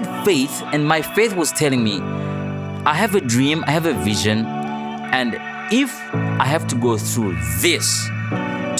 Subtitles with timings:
[0.00, 2.00] had faith, and my faith was telling me,
[2.86, 5.34] I have a dream, I have a vision, and
[5.72, 8.06] if I have to go through this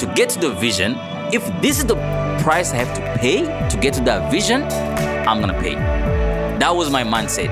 [0.00, 0.94] to get to the vision,
[1.32, 1.96] if this is the
[2.40, 4.62] price I have to pay to get to that vision,
[5.28, 5.74] I'm gonna pay.
[6.60, 7.50] That was my mindset.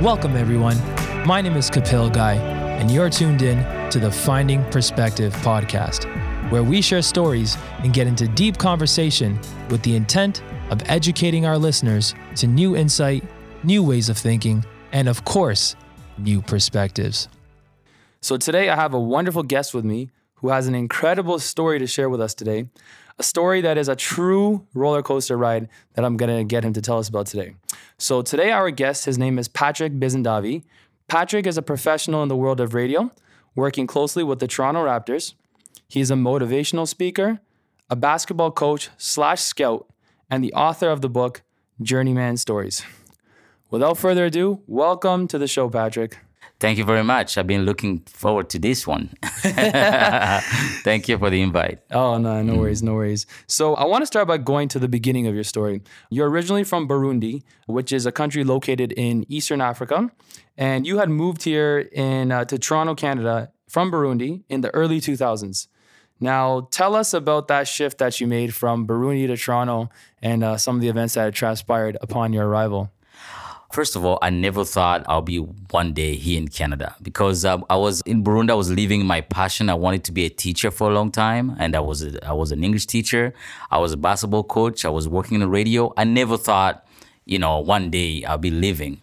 [0.00, 0.78] Welcome, everyone.
[1.26, 2.36] My name is Kapil Guy,
[2.80, 3.58] and you're tuned in
[3.90, 6.06] to the Finding Perspective podcast,
[6.50, 10.42] where we share stories and get into deep conversation with the intent
[10.74, 13.22] of educating our listeners to new insight,
[13.62, 15.76] new ways of thinking, and of course,
[16.18, 17.28] new perspectives.
[18.20, 21.86] So, today I have a wonderful guest with me who has an incredible story to
[21.86, 22.66] share with us today.
[23.18, 26.82] A story that is a true roller coaster ride that I'm gonna get him to
[26.82, 27.54] tell us about today.
[27.96, 30.64] So, today our guest, his name is Patrick Bizindavyi.
[31.06, 33.12] Patrick is a professional in the world of radio,
[33.54, 35.34] working closely with the Toronto Raptors.
[35.86, 37.38] He's a motivational speaker,
[37.88, 39.86] a basketball coach slash scout,
[40.34, 41.42] and the author of the book
[41.80, 42.84] Journeyman Stories.
[43.70, 46.18] Without further ado, welcome to the show, Patrick.
[46.58, 47.38] Thank you very much.
[47.38, 49.10] I've been looking forward to this one.
[50.82, 51.78] Thank you for the invite.
[51.92, 53.26] Oh, no, no worries, no worries.
[53.46, 55.82] So, I want to start by going to the beginning of your story.
[56.10, 60.10] You're originally from Burundi, which is a country located in Eastern Africa,
[60.56, 65.00] and you had moved here in uh, to Toronto, Canada from Burundi in the early
[65.00, 65.68] 2000s.
[66.20, 69.90] Now, tell us about that shift that you made from Burundi to Toronto
[70.22, 72.90] and uh, some of the events that had transpired upon your arrival.
[73.72, 77.64] First of all, I never thought I'll be one day here in Canada because um,
[77.68, 78.50] I was in Burundi.
[78.52, 79.68] I was living my passion.
[79.68, 82.34] I wanted to be a teacher for a long time, and I was a, I
[82.34, 83.34] was an English teacher.
[83.72, 84.84] I was a basketball coach.
[84.84, 85.92] I was working in the radio.
[85.96, 86.86] I never thought,
[87.24, 89.02] you know, one day I'll be living.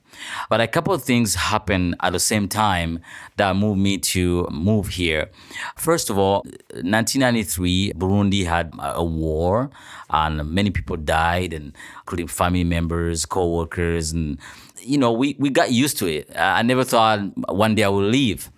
[0.50, 3.00] But a couple of things happened at the same time
[3.38, 5.30] that moved me to move here.
[5.75, 6.41] First of all,
[6.73, 9.69] 1993, Burundi had a war,
[10.09, 14.38] and many people died, and including family members, co-workers, and
[14.84, 16.29] you know, we, we got used to it.
[16.35, 17.19] I never thought
[17.50, 18.50] one day I would leave.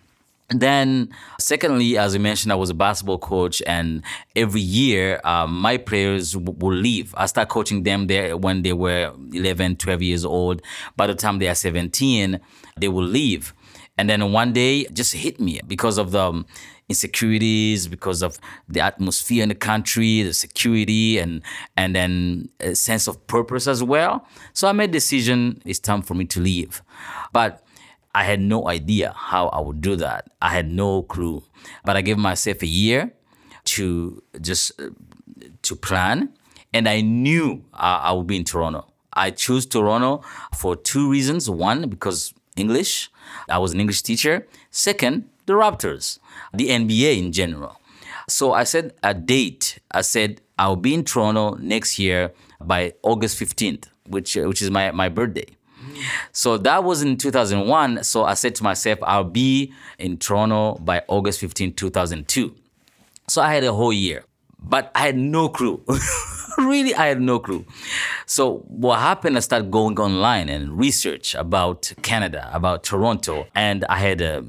[0.54, 1.10] Then,
[1.40, 4.04] secondly, as I mentioned, I was a basketball coach, and
[4.36, 7.14] every year um, my players w- will leave.
[7.18, 10.62] I start coaching them there when they were 11, 12 years old.
[10.96, 12.40] By the time they are 17,
[12.78, 13.54] they will leave.
[13.98, 16.46] And then one day, just hit me because of the um,
[16.90, 21.42] insecurities, because of the atmosphere in the country, the security, and
[21.78, 24.28] and then a sense of purpose as well.
[24.54, 25.62] So I made decision.
[25.66, 26.82] It's time for me to leave,
[27.32, 27.64] but
[28.16, 30.30] I had no idea how I would do that.
[30.42, 31.44] I had no clue.
[31.84, 33.14] But I gave myself a year
[33.66, 34.90] to just uh,
[35.62, 36.30] to plan,
[36.74, 38.86] and I knew uh, I would be in Toronto.
[39.14, 40.22] I chose Toronto
[40.56, 41.50] for two reasons.
[41.50, 43.10] One, because English.
[43.50, 44.48] I was an English teacher.
[44.70, 46.20] Second, the Raptors,
[46.54, 47.80] the NBA in general.
[48.28, 49.80] So I said a date.
[49.92, 52.32] I said I'll be in Toronto next year
[52.62, 55.48] by August 15th, which which is my, my birthday.
[56.32, 58.04] So that was in 2001.
[58.04, 62.56] So I said to myself, I'll be in Toronto by August 15, 2002.
[63.28, 64.26] So I had a whole year,
[64.60, 65.84] but I had no clue.
[66.58, 67.66] really, I had no clue.
[68.26, 74.00] So what happened, I started going online and research about Canada, about Toronto, and I
[74.00, 74.46] had a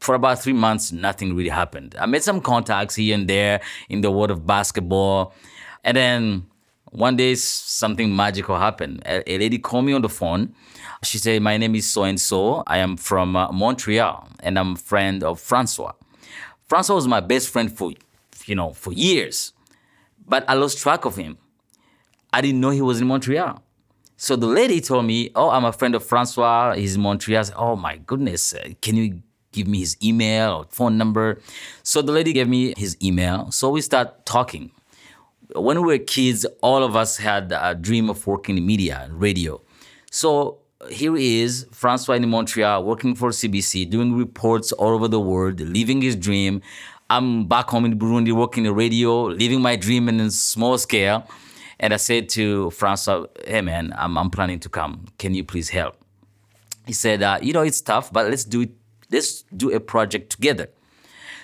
[0.00, 1.96] for about three months, nothing really happened.
[1.98, 5.34] I made some contacts here and there in the world of basketball.
[5.82, 6.46] And then
[6.96, 9.02] one day, something magical happened.
[9.04, 10.54] A, a lady called me on the phone.
[11.02, 12.62] She said, My name is so and so.
[12.66, 15.92] I am from uh, Montreal and I'm a friend of Francois.
[16.68, 17.92] Francois was my best friend for,
[18.46, 19.52] you know, for years.
[20.26, 21.36] But I lost track of him.
[22.32, 23.62] I didn't know he was in Montreal.
[24.16, 26.74] So the lady told me, Oh, I'm a friend of Francois.
[26.76, 27.44] He's in Montreal.
[27.44, 28.54] Said, oh my goodness.
[28.54, 29.20] Uh, can you
[29.52, 31.42] give me his email or phone number?
[31.82, 33.50] So the lady gave me his email.
[33.50, 34.70] So we start talking.
[35.54, 39.60] When we were kids, all of us had a dream of working in media, radio.
[40.10, 40.58] So
[40.90, 45.60] here he is, Francois in Montreal, working for CBC, doing reports all over the world,
[45.60, 46.62] living his dream.
[47.08, 51.28] I'm back home in Burundi working in radio, living my dream in a small scale.
[51.78, 55.06] And I said to Francois, hey man, I'm, I'm planning to come.
[55.18, 55.96] Can you please help?
[56.86, 58.70] He said, uh, you know, it's tough, but let's do it.
[59.10, 60.68] Let's do a project together.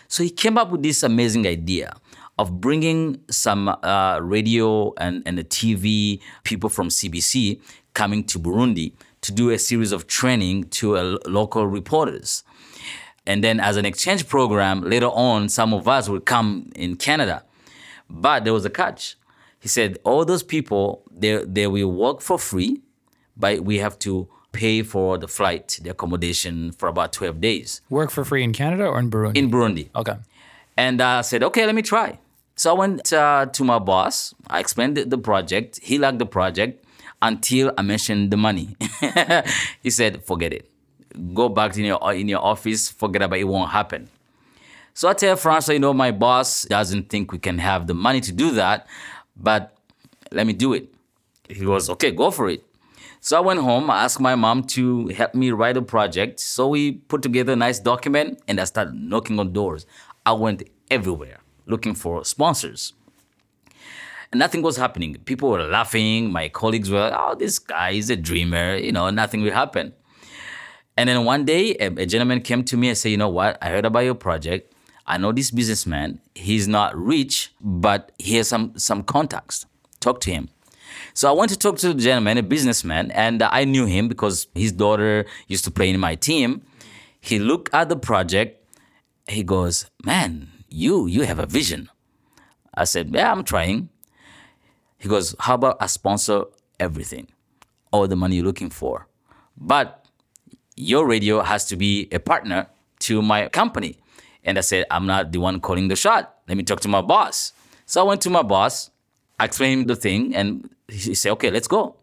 [0.09, 1.95] So he came up with this amazing idea
[2.43, 7.61] of bringing some uh, radio and, and the TV people from CBC
[7.95, 12.43] coming to Burundi to do a series of training to uh, local reporters.
[13.25, 17.45] And then, as an exchange program, later on, some of us would come in Canada.
[18.11, 19.17] But there was a catch.
[19.61, 22.83] He said, all those people, they, they will work for free,
[23.37, 27.81] but we have to pay for the flight, the accommodation for about 12 days.
[27.89, 29.37] Work for free in Canada or in Burundi?
[29.37, 29.89] In Burundi.
[29.95, 30.17] Okay.
[30.77, 32.19] And I said, okay, let me try.
[32.55, 34.35] So I went uh, to my boss.
[34.49, 35.81] I explained the, project.
[35.83, 36.85] He liked the project
[37.21, 38.77] until I mentioned the money.
[39.83, 40.71] he said, "Forget it.
[41.35, 42.91] Go back in your in your office.
[42.91, 43.43] Forget about it.
[43.43, 44.09] It won't happen."
[44.95, 48.21] So I tell Francois, you know, my boss doesn't think we can have the money
[48.21, 48.87] to do that,
[49.37, 49.75] but
[50.31, 50.93] let me do it.
[51.49, 52.63] He goes, okay, go for it.
[53.21, 56.41] So I went home, I asked my mom to help me write a project.
[56.41, 59.87] So we put together a nice document and I started knocking on doors.
[60.27, 62.93] I went everywhere looking for sponsors.
[64.31, 65.15] And nothing was happening.
[65.25, 66.33] People were laughing.
[66.33, 68.77] My colleagues were, oh, this guy is a dreamer.
[68.77, 69.93] You know, nothing will happen.
[70.97, 73.59] And then one day, a, a gentleman came to me and said, you know what?
[73.63, 74.73] I heard about your project.
[75.07, 76.21] I know this businessman.
[76.35, 79.67] He's not rich, but he has some some contacts.
[80.01, 80.49] Talk to him.
[81.15, 84.47] So I went to talk to the gentleman, a businessman, and I knew him because
[84.55, 86.63] his daughter used to play in my team.
[87.21, 88.65] He looked at the project.
[89.29, 91.89] He goes, "Man, you you have a vision."
[92.75, 93.89] I said, "Yeah, I'm trying."
[94.99, 96.45] He goes, "How about I sponsor
[96.81, 97.29] everything,
[97.93, 99.07] all the money you're looking for,
[99.57, 100.07] but
[100.77, 102.67] your radio has to be a partner
[103.01, 103.99] to my company."
[104.45, 106.35] And I said, I'm not the one calling the shot.
[106.49, 107.53] Let me talk to my boss.
[107.87, 108.91] So I went to my boss,
[109.39, 111.97] I explained the thing, and he said, okay, let's go.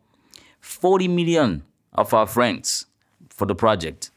[0.62, 1.64] 40 million
[1.94, 2.86] of our friends
[3.30, 4.12] for the project.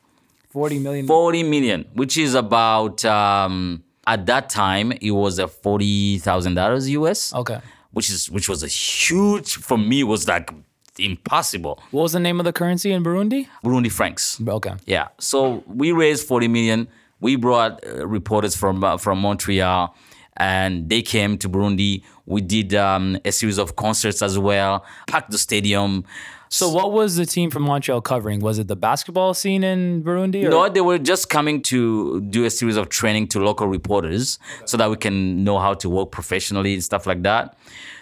[0.50, 1.06] 40 million.
[1.06, 7.34] 40 million, which is about, um, at that time, it was a $40,000 US.
[7.34, 7.60] Okay.
[7.92, 10.50] Which is which was a huge for me was like
[10.98, 11.78] impossible.
[11.90, 13.48] What was the name of the currency in Burundi?
[13.62, 14.40] Burundi francs.
[14.46, 14.72] Okay.
[14.86, 15.08] Yeah.
[15.18, 16.88] So we raised 40 million.
[17.20, 19.94] We brought uh, reporters from uh, from Montreal,
[20.38, 22.02] and they came to Burundi.
[22.24, 24.84] We did um, a series of concerts as well.
[25.06, 26.04] Packed the stadium.
[26.52, 28.40] So what was the team from Montreal covering?
[28.40, 30.44] Was it the basketball scene in Burundi?
[30.44, 30.50] Or?
[30.50, 34.76] No, they were just coming to do a series of training to local reporters so
[34.76, 37.56] that we can know how to work professionally and stuff like that.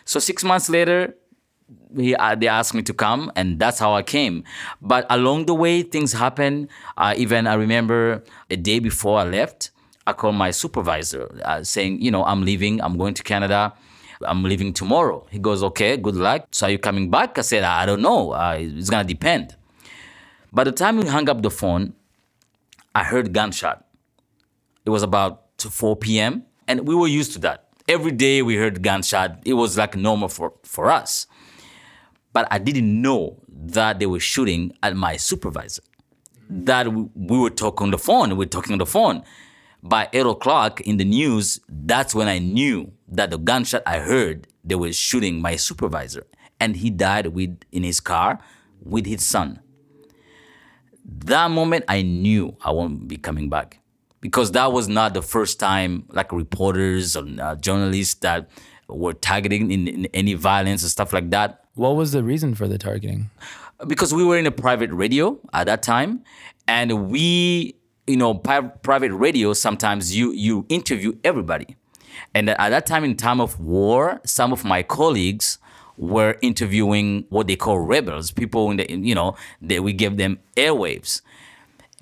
[0.04, 1.14] So six months later,
[1.96, 4.42] he, uh, they asked me to come, and that's how I came.
[4.82, 6.70] But along the way, things happened.
[6.96, 9.70] Uh, even I remember a day before I left,
[10.08, 12.82] I called my supervisor uh, saying, you know, I'm leaving.
[12.82, 13.74] I'm going to Canada.
[14.22, 15.26] I'm leaving tomorrow.
[15.30, 16.48] He goes, okay, good luck.
[16.52, 17.38] So are you coming back?
[17.38, 18.32] I said, I don't know.
[18.32, 19.56] Uh, it's gonna depend.
[20.52, 21.94] By the time we hung up the phone,
[22.94, 23.84] I heard gunshot.
[24.84, 26.44] It was about 4 p.m.
[26.66, 27.68] and we were used to that.
[27.88, 29.42] Every day we heard gunshot.
[29.44, 31.26] It was like normal for, for us.
[32.32, 35.82] But I didn't know that they were shooting at my supervisor.
[36.48, 38.30] That we, we were talking on the phone.
[38.30, 39.22] We were talking on the phone.
[39.82, 44.46] By eight o'clock in the news, that's when I knew that the gunshot I heard,
[44.62, 46.26] they were shooting my supervisor.
[46.58, 48.38] And he died with in his car
[48.82, 49.60] with his son.
[51.24, 53.78] That moment I knew I won't be coming back.
[54.20, 58.50] Because that was not the first time like reporters or uh, journalists that
[58.86, 62.68] were targeting in, in any violence and stuff like that What was the reason for
[62.68, 63.30] the targeting?
[63.86, 66.22] because we were in a private radio at that time
[66.68, 67.74] and we
[68.10, 71.76] you know pri- private radio sometimes you you interview everybody.
[72.34, 75.58] And at that time in time of war some of my colleagues
[75.96, 80.38] were interviewing what they call rebels people in the you know that we gave them
[80.56, 81.22] airwaves.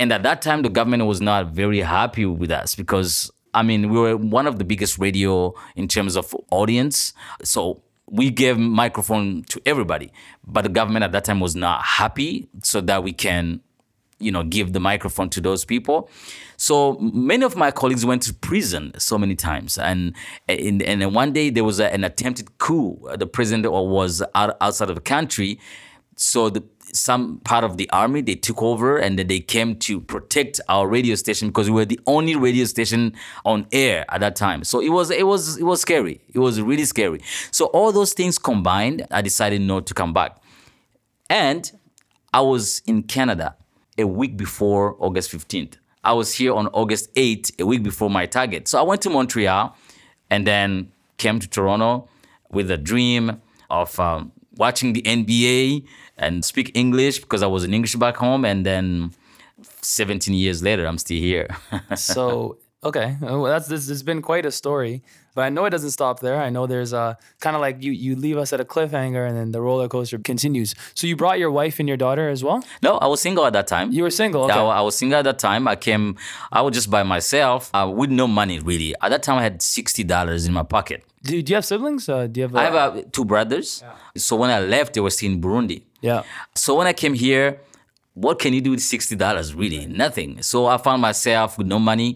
[0.01, 3.91] And at that time the government was not very happy with us because i mean
[3.91, 7.13] we were one of the biggest radio in terms of audience.
[7.43, 10.13] So we gave microphone to everybody.
[10.47, 13.61] But the government at that time was not happy so that we can
[14.19, 16.11] you know give the microphone to those people.
[16.57, 19.79] So many of my colleagues went to prison so many times.
[19.79, 20.15] And
[20.49, 22.99] in, and one day there was a, an attempted coup.
[23.17, 25.61] The president was out, outside of the country.
[26.17, 30.01] So the some part of the army they took over and then they came to
[30.01, 34.37] protect our radio station because we were the only radio station on air at that
[34.37, 34.65] time.
[34.65, 36.21] So it was it was it was scary.
[36.33, 37.21] It was really scary.
[37.51, 40.39] So all those things combined i decided not to come back.
[41.31, 41.71] And
[42.33, 43.57] i was in canada
[43.99, 45.75] a week before august 15th
[46.05, 48.69] i was here on august 8th a week before my target.
[48.69, 49.77] So i went to montreal
[50.31, 52.09] and then came to toronto
[52.51, 53.41] with a dream
[53.71, 55.85] of um, watching the nba
[56.17, 58.45] and speak english because i was in english back home.
[58.45, 59.13] And then
[59.83, 61.49] 17 years later i'm still here.
[61.97, 65.03] So okay, well, that's this has been quite a story.
[65.39, 66.43] But I know it doesn't stop there.
[66.43, 69.37] I know there's a kind of like you you leave us at a cliffhanger and
[69.39, 70.75] then the roller coaster continues.
[70.99, 72.59] So you brought your wife and your daughter as well.
[72.83, 74.43] no i was single at that time You were single.
[74.47, 74.57] Okay.
[74.57, 75.63] Yeah, I was single at that time.
[75.75, 76.05] I came,
[76.51, 78.91] I was just by myself uh, with no money really.
[79.05, 80.99] At that time, I had sixty dollars in my pocket.
[81.23, 82.09] do, do you have siblings?
[82.09, 82.57] Uh, do you have?
[82.57, 83.69] I have uh, two brothers.
[83.85, 83.95] Yeah.
[84.27, 85.79] So when I left, they were still in Burundi.
[86.09, 86.21] yeah.
[86.65, 87.47] So when I came here,
[88.25, 89.55] what can you do with sixty dollars?
[89.63, 90.31] Really, nothing.
[90.51, 92.11] So I found myself with no money,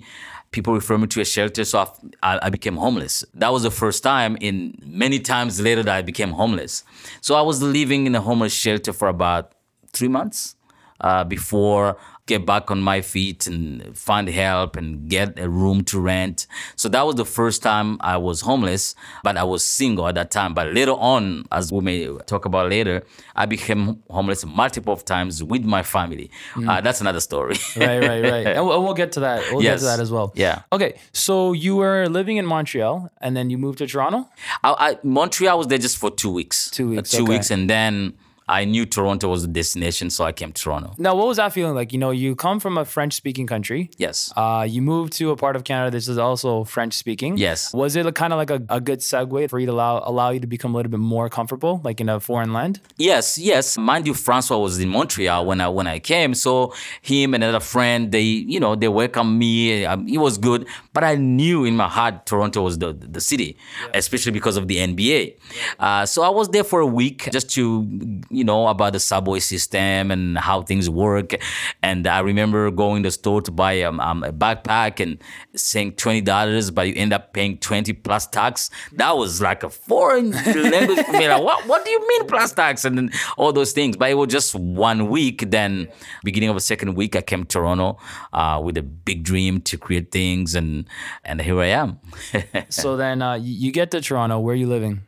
[0.53, 1.93] people refer me to a shelter, so
[2.23, 3.25] I, I became homeless.
[3.35, 4.37] That was the first time.
[4.41, 6.85] In many times later, that I became homeless.
[7.21, 9.53] So I was living in a homeless shelter for about
[9.93, 10.55] three months
[11.01, 16.01] uh, before get back on my feet and find help and get a room to
[16.01, 16.47] rent.
[16.77, 20.31] So that was the first time I was homeless, but I was single at that
[20.31, 20.55] time.
[20.55, 23.03] But later on, as we may talk about later,
[23.35, 26.31] I became homeless multiple times with my family.
[26.55, 26.69] Mm.
[26.69, 27.57] Uh, that's another story.
[27.77, 28.47] right, right, right.
[28.47, 29.43] And we'll, get to that.
[29.51, 29.81] We'll yes.
[29.81, 30.33] get to that as well.
[30.37, 30.63] Yeah.
[30.73, 31.01] Okay.
[31.13, 34.29] So you were living in Montreal and then you moved to Toronto?
[34.63, 36.71] I, I Montreal was there just for two weeks.
[36.71, 37.13] Two weeks.
[37.13, 37.33] Uh, two okay.
[37.33, 37.51] weeks.
[37.51, 38.15] And then
[38.49, 40.95] I knew Toronto was the destination, so I came to Toronto.
[40.99, 41.93] Now, what was that feeling like?
[41.93, 43.91] You know, you come from a French speaking country.
[43.99, 44.33] Yes.
[44.37, 47.37] Uh, you moved to a part of Canada that is also French speaking.
[47.37, 47.73] Yes.
[47.73, 50.41] Was it kind of like a, a good segue for you to allow allow you
[50.41, 52.81] to become a little bit more comfortable, like in a foreign land?
[52.97, 53.79] Yes, yes.
[53.79, 57.61] Mind you, Francois was in Montreal when I when I came, so him and another
[57.61, 59.85] friend, they you know they welcomed me.
[59.85, 63.57] Um, it was good, but I knew in my heart Toronto was the the city,
[63.83, 63.91] yeah.
[63.95, 65.37] especially because of the NBA.
[65.79, 67.87] Uh, so I was there for a week just to
[68.33, 71.35] you know about the subway system and how things work.
[71.83, 75.19] And I remember going to the store to buy um, um, a backpack and
[75.55, 78.71] saying twenty dollars, but you end up paying twenty plus tax.
[78.93, 81.29] That was like a foreign language for me.
[81.29, 83.97] Like, what what do you mean plus tax and all those things?
[83.97, 85.51] But it was just one week.
[85.51, 85.89] Then
[86.25, 87.99] beginning of the second week, I came to Toronto
[88.33, 90.89] uh, with a big dream to create things, and
[91.25, 92.01] and here I am.
[92.71, 94.39] so then uh, you get to Toronto.
[94.41, 95.03] Where are you living?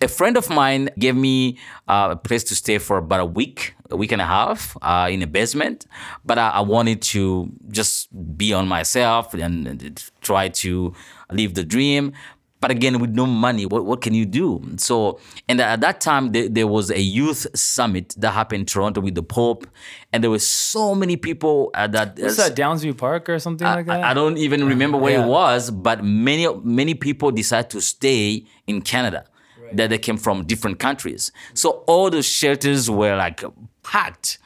[0.00, 1.58] A friend of mine gave me
[1.88, 5.08] uh, a place to stay for about a week, a week and a half uh,
[5.10, 5.86] in a basement.
[6.24, 10.94] But I, I, wanted to just be on myself and, and try to
[11.30, 12.12] live the dream.
[12.60, 14.62] But again, with no money, what, what can you do?
[14.76, 19.00] So, and at that time, there, there, was a youth summit that happened in Toronto
[19.00, 19.66] with the Pope,
[20.12, 22.18] and there were so many people at that.
[22.18, 24.04] Was that Downsview Park or something I, like that?
[24.04, 25.24] I don't even remember where yeah.
[25.24, 29.24] it was, but many many people decided to stay in Canada.
[29.58, 29.76] Right.
[29.76, 31.32] That they came from different countries.
[31.54, 33.42] So all the shelters were like
[33.82, 34.38] packed.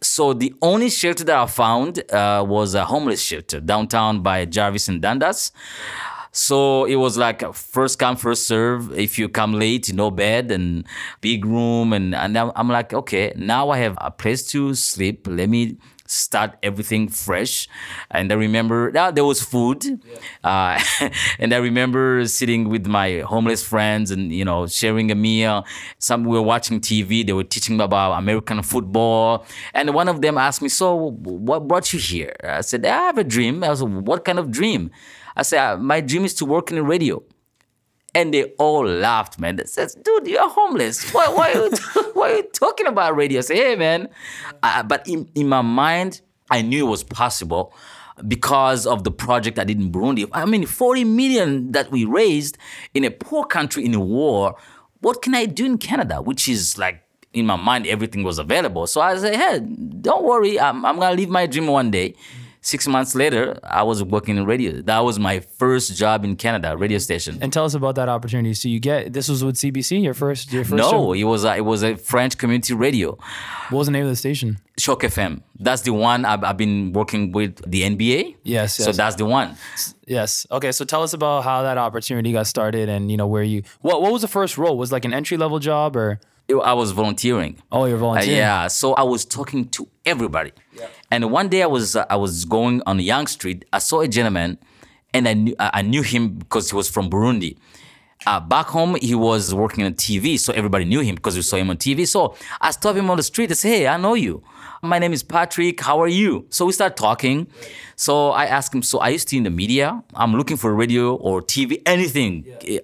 [0.00, 4.88] So the only shelter that I found uh, was a homeless shelter downtown by Jarvis
[4.88, 5.52] and Dundas.
[6.32, 8.90] So it was like first come, first serve.
[8.98, 10.84] If you come late, no bed and
[11.20, 11.92] big room.
[11.92, 15.26] And, and I'm like, okay, now I have a place to sleep.
[15.28, 17.68] Let me start everything fresh.
[18.10, 20.78] And I remember yeah, there was food, yeah.
[21.00, 21.08] uh,
[21.38, 25.64] and I remember sitting with my homeless friends and you know sharing a meal.
[25.98, 27.26] Some we were watching TV.
[27.26, 31.66] They were teaching me about American football, and one of them asked me, "So, what
[31.66, 34.90] brought you here?" I said, "I have a dream." I was, "What kind of dream?"
[35.36, 37.22] I said, uh, my dream is to work in the radio.
[38.14, 39.56] And they all laughed, man.
[39.56, 41.10] They said, dude, you're homeless.
[41.12, 41.70] Why, why, are, you,
[42.12, 43.38] why are you talking about radio?
[43.38, 44.08] I said, hey, man.
[44.62, 46.20] Uh, but in, in my mind,
[46.50, 47.72] I knew it was possible
[48.28, 50.28] because of the project I did in Burundi.
[50.32, 52.58] I mean, 40 million that we raised
[52.92, 54.56] in a poor country in a war.
[55.00, 56.20] What can I do in Canada?
[56.20, 58.86] Which is like, in my mind, everything was available.
[58.86, 60.60] So I said, hey, don't worry.
[60.60, 62.14] I'm, I'm going to live my dream one day
[62.62, 64.80] six months later, I was working in radio.
[64.82, 67.38] That was my first job in Canada, radio station.
[67.42, 68.54] And tell us about that opportunity.
[68.54, 70.74] So you get this was with CBC, your first, your first.
[70.74, 71.16] No, job?
[71.16, 73.18] it was a, it was a French community radio.
[73.68, 74.58] What was the name of the station?
[74.80, 75.42] CHOQ FM.
[75.58, 78.36] That's the one I've, I've been working with the NBA.
[78.44, 78.84] Yes, yes.
[78.84, 79.56] So that's the one.
[80.06, 80.46] Yes.
[80.50, 80.72] Okay.
[80.72, 83.62] So tell us about how that opportunity got started, and you know where you.
[83.80, 84.78] What What was the first role?
[84.78, 86.20] Was like an entry level job or?
[86.64, 87.62] I was volunteering.
[87.70, 88.34] Oh, you're volunteering.
[88.34, 88.66] Uh, yeah.
[88.66, 90.52] So I was talking to everybody.
[90.72, 90.86] Yeah.
[91.10, 93.64] And one day I was uh, I was going on Yonge Street.
[93.72, 94.58] I saw a gentleman,
[95.12, 97.56] and I knew I knew him because he was from Burundi.
[98.24, 101.56] Uh, back home, he was working on TV, so everybody knew him because we saw
[101.56, 102.06] him on TV.
[102.06, 104.42] So I stopped him on the street and said, "Hey, I know you.
[104.80, 105.80] My name is Patrick.
[105.80, 107.48] How are you?" So we start talking.
[107.96, 110.02] So I asked him, "So are you still in the media?
[110.14, 112.80] I'm looking for radio or TV, anything." Yeah.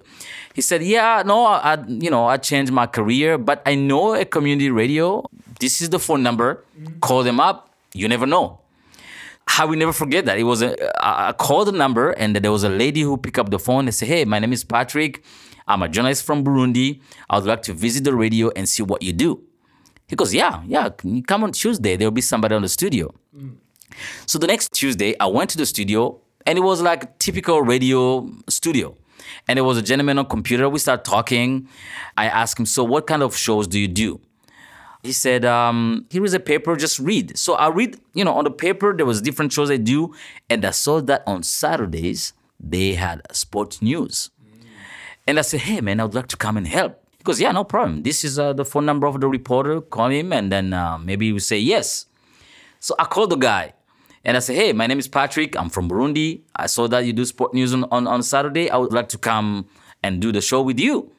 [0.53, 4.25] He said, "Yeah, no, I, you know, I changed my career, but I know a
[4.25, 5.23] community radio.
[5.59, 6.65] This is the phone number.
[6.77, 6.99] Mm-hmm.
[6.99, 7.68] Call them up.
[7.93, 8.61] You never know."
[9.47, 12.69] How we never forget that it was a I called number and there was a
[12.69, 15.23] lady who picked up the phone and said, "Hey, my name is Patrick.
[15.67, 17.01] I'm a journalist from Burundi.
[17.29, 19.41] I would like to visit the radio and see what you do."
[20.07, 20.89] He goes, "Yeah, yeah.
[21.27, 21.95] Come on Tuesday.
[21.95, 23.55] There'll be somebody on the studio." Mm.
[24.25, 28.29] So the next Tuesday, I went to the studio and it was like typical radio
[28.49, 28.95] studio.
[29.47, 30.69] And there was a gentleman on computer.
[30.69, 31.67] We started talking.
[32.17, 34.19] I asked him, so what kind of shows do you do?
[35.03, 37.37] He said, um, here is a paper, just read.
[37.37, 40.13] So I read, you know, on the paper, there was different shows I do.
[40.49, 44.29] And I saw that on Saturdays, they had sports news.
[45.25, 47.01] And I said, hey, man, I would like to come and help.
[47.17, 48.03] He goes, yeah, no problem.
[48.03, 49.79] This is uh, the phone number of the reporter.
[49.79, 52.05] Call him and then uh, maybe we say yes.
[52.79, 53.73] So I called the guy
[54.25, 55.55] And I said, hey, my name is Patrick.
[55.57, 56.41] I'm from Burundi.
[56.55, 58.69] I saw that you do sport news on, on, on Saturday.
[58.69, 59.67] I would like to come
[60.03, 61.11] and do the show with you.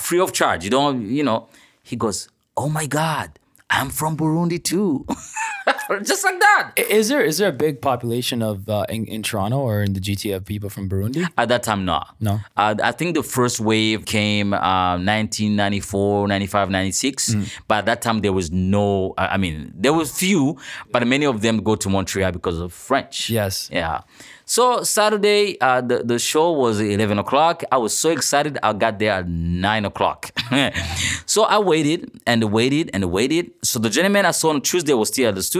[0.00, 0.64] Free of charge.
[0.64, 1.48] You don't, you know.
[1.82, 3.38] He goes, oh my God,
[3.70, 5.06] I'm from Burundi too.
[6.02, 6.72] Just like that.
[6.76, 10.00] Is there is there a big population of uh, in, in Toronto or in the
[10.00, 11.26] GTA of people from Burundi?
[11.36, 12.02] At that time, no.
[12.20, 12.40] No.
[12.56, 17.34] Uh, I think the first wave came uh, 1994, 95, 96.
[17.34, 17.52] Mm.
[17.66, 20.56] But at that time, there was no, I I mean, there was few,
[20.92, 23.28] but many of them go to Montreal because of French.
[23.28, 23.68] Yes.
[23.72, 24.00] Yeah.
[24.48, 27.64] So Saturday, uh, the, the show was 11 o'clock.
[27.72, 28.58] I was so excited.
[28.62, 30.30] I got there at 9 o'clock.
[31.26, 33.50] so I waited and waited and waited.
[33.64, 35.55] So the gentleman I saw on Tuesday was still at the studio.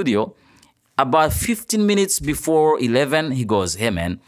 [0.98, 4.20] About 15 minutes before 11, he goes, Hey, man,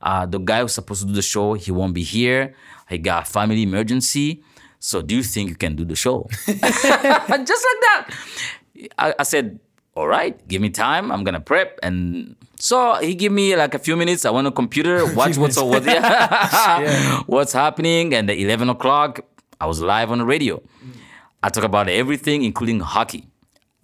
[0.00, 2.54] uh, the guy who's supposed to do the show, he won't be here.
[2.88, 4.42] He got a family emergency.
[4.78, 6.28] So do you think you can do the show?
[6.46, 8.10] Just like that.
[8.98, 9.60] I, I said,
[9.94, 11.12] all right, give me time.
[11.12, 11.78] I'm gonna prep.
[11.82, 14.24] And so he gave me like a few minutes.
[14.24, 15.84] I went on computer, watch what's what,
[17.26, 18.14] what's happening.
[18.14, 19.20] And at 11 o'clock,
[19.60, 20.62] I was live on the radio.
[21.42, 23.28] I talk about everything, including hockey.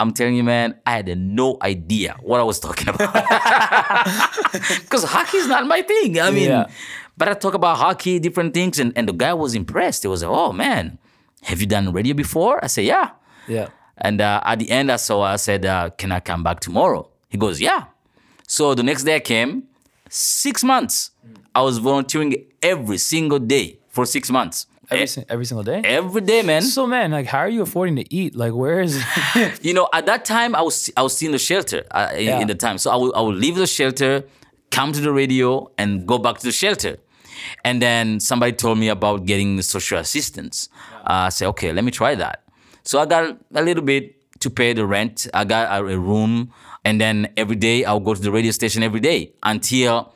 [0.00, 3.12] I'm telling you, man, I had no idea what I was talking about.
[4.82, 6.20] Because hockey is not my thing.
[6.20, 6.66] I mean, Yeah.
[7.16, 10.02] but I talk about hockey, different things, and, and the guy was impressed.
[10.02, 10.98] He was like, oh man,
[11.42, 12.62] have you done radio before?
[12.62, 13.10] I said, yeah.
[13.48, 13.68] Yeah.
[13.96, 17.08] And uh, at the end, I saw, I said, uh, can I come back tomorrow?
[17.28, 17.86] He goes, yeah.
[18.46, 19.64] So the next day I came,
[20.08, 21.10] six months.
[21.54, 24.66] I was volunteering every single day for six months.
[24.90, 25.80] Every, E- every single day.
[25.84, 26.62] every day, man.
[26.62, 28.34] So man, like, how are you affording to eat?
[28.34, 29.02] Like, where is?
[29.62, 32.24] You know, at that time, I was I was still in the shelter uh, in,
[32.26, 32.40] Yeah.
[32.40, 32.78] in the time.
[32.78, 34.24] So I would, I would leave the shelter,
[34.70, 36.96] come to the radio, and go back to the shelter.
[37.64, 40.68] And then somebody told me about getting the social assistance.
[41.06, 42.42] Uh, I said, okay, let me try that.
[42.82, 45.26] So I got a little bit to pay the rent.
[45.34, 46.52] I got a, a room,
[46.84, 50.12] and then every day I'll go to the radio station every day until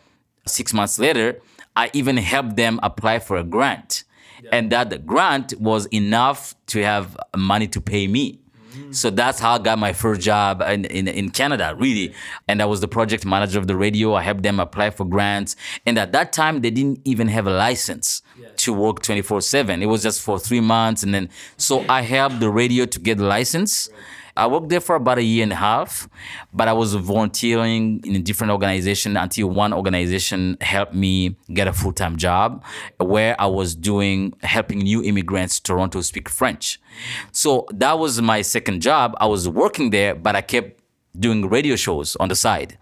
[0.47, 1.41] six months later,
[1.77, 4.05] I even helped them apply for a grant.
[4.51, 8.41] And that the grant was enough to have money to pay me.
[8.75, 8.95] Mm.
[8.95, 12.15] So that's how I got my first job in, in, in Canada, really.
[12.49, 14.15] And I was the project manager of the radio.
[14.15, 15.57] I helped them apply for grants.
[15.85, 18.23] And at that time, they didn't even have a license
[18.57, 19.83] to work 24 7.
[19.83, 21.03] It was just for three months.
[21.03, 23.89] And then, so I helped the radio to get the license.
[24.37, 26.09] I worked there for about a year and a half,
[26.53, 31.73] but I was volunteering in a different organization until one organization helped me get a
[31.73, 32.65] full time job
[32.99, 36.81] where I was doing helping new immigrants to Toronto speak French.
[37.33, 39.15] So that was my second job.
[39.19, 40.81] I was working there, but I kept
[41.19, 42.79] doing radio shows on the side.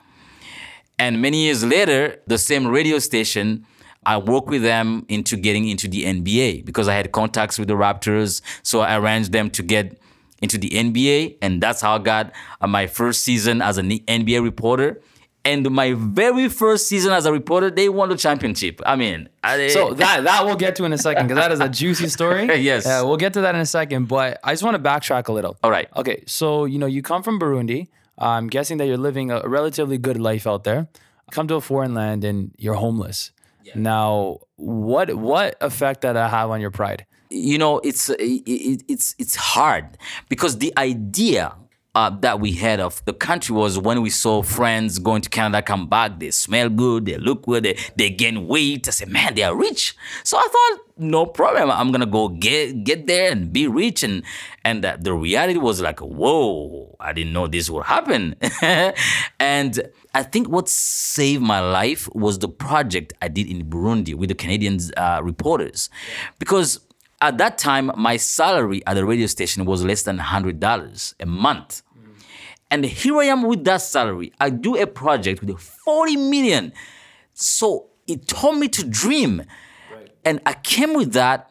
[0.98, 3.66] And many years later, the same radio station,
[4.04, 7.74] I worked with them into getting into the NBA because I had contacts with the
[7.74, 8.40] Raptors.
[8.62, 10.00] So I arranged them to get
[10.40, 11.38] into the NBA.
[11.42, 15.00] And that's how I got uh, my first season as an NBA reporter.
[15.42, 18.80] And my very first season as a reporter, they won the championship.
[18.84, 21.60] I mean, I, So that that we'll get to in a second because that is
[21.60, 22.46] a juicy story.
[22.60, 22.84] Yes.
[22.84, 24.08] Yeah, we'll get to that in a second.
[24.08, 25.56] But I just want to backtrack a little.
[25.62, 25.88] All right.
[25.96, 27.88] Okay, so you know you come from Burundi.
[28.18, 30.88] I'm guessing that you're living a relatively good life out there.
[31.30, 33.32] Come to a foreign land and you're homeless.
[33.74, 37.06] Now, what what effect did that have on your pride?
[37.30, 39.96] You know it's it, it, it's it's hard
[40.28, 41.54] because the idea
[41.94, 45.60] uh, that we had of the country was when we saw friends going to Canada
[45.60, 48.86] come back, they smell good, they look good, they, they gain weight.
[48.86, 49.96] I said, man, they are rich.
[50.22, 51.70] So I thought, no problem.
[51.70, 54.02] I'm gonna go get get there and be rich.
[54.02, 54.22] And
[54.64, 58.36] and uh, the reality was like, whoa, I didn't know this would happen.
[59.40, 59.80] and
[60.14, 64.34] I think what saved my life was the project I did in Burundi with the
[64.34, 65.88] Canadian uh, reporters,
[66.38, 66.80] because
[67.20, 71.82] at that time, my salary at the radio station was less than $100 a month.
[72.70, 74.32] And here I am with that salary.
[74.40, 76.72] I do a project with 40 million.
[77.34, 79.42] So it taught me to dream.
[80.24, 81.50] And I came with that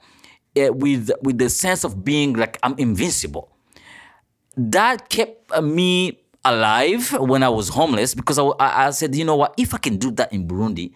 [0.58, 3.50] uh, with, with the sense of being like I'm invincible.
[4.56, 9.36] That kept uh, me alive when I was homeless because I I said, you know
[9.36, 10.94] what, if I can do that in Burundi,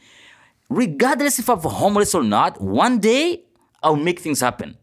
[0.70, 3.44] regardless if I'm homeless or not, one day
[3.84, 4.78] I'll make things happen.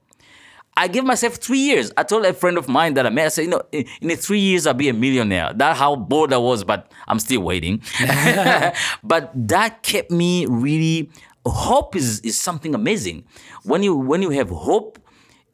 [0.76, 1.92] I gave myself three years.
[1.96, 4.16] I told a friend of mine that I met, I said, you know, in, in
[4.16, 5.52] three years I'll be a millionaire.
[5.54, 7.82] That's how bold I was, but I'm still waiting.
[9.02, 11.10] but that kept me really.
[11.46, 13.24] Hope is, is something amazing.
[13.62, 14.98] When you when you have hope,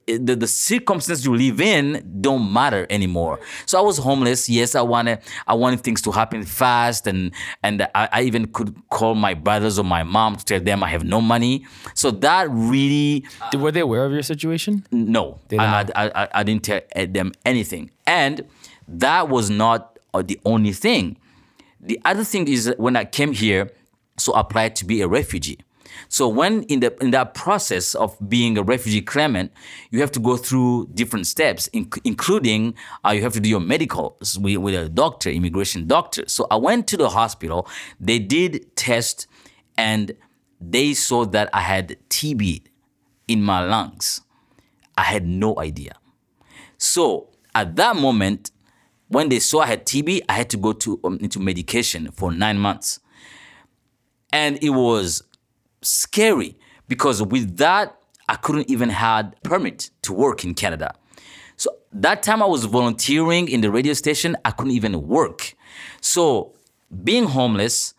[0.06, 3.40] the, the circumstances you live in don't matter anymore.
[3.66, 4.48] So I was homeless.
[4.48, 8.74] Yes, I wanted I wanted things to happen fast, and and I, I even could
[8.90, 11.66] call my brothers or my mom to tell them I have no money.
[11.94, 14.86] So that really Were they aware of your situation?
[14.90, 17.90] no, I, I, I, I didn't tell them anything.
[18.06, 18.44] And
[18.88, 21.16] that was not uh, the only thing.
[21.80, 23.70] The other thing is when I came here,
[24.16, 25.58] so I applied to be a refugee.
[26.08, 29.52] So when in the in that process of being a refugee claimant,
[29.90, 33.60] you have to go through different steps, inc- including uh, you have to do your
[33.60, 36.24] medicals with, with a doctor, immigration doctor.
[36.26, 37.68] So I went to the hospital.
[38.00, 39.26] They did test,
[39.76, 40.12] and
[40.60, 42.62] they saw that I had TB
[43.28, 44.20] in my lungs.
[44.96, 45.92] I had no idea.
[46.78, 48.50] So at that moment,
[49.08, 52.32] when they saw I had TB, I had to go to um, into medication for
[52.32, 53.00] nine months,
[54.32, 55.22] and it was
[55.86, 56.56] scary
[56.88, 57.96] because with that
[58.28, 60.94] I couldn't even had permit to work in Canada.
[61.56, 65.54] So that time I was volunteering in the radio station, I couldn't even work.
[66.00, 66.52] So
[67.04, 67.94] being homeless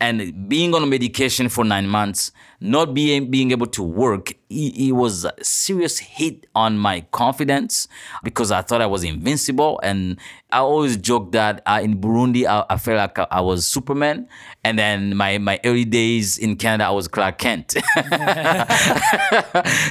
[0.00, 4.92] and being on medication for nine months, not being being able to work, it, it,
[4.92, 7.88] was a serious hit on my confidence
[8.22, 9.80] because I thought I was invincible.
[9.82, 10.18] And
[10.50, 14.28] I always joke that uh, in Burundi, I, I felt like I, was Superman,
[14.64, 17.72] and then my my early days in Canada, I was Clark Kent.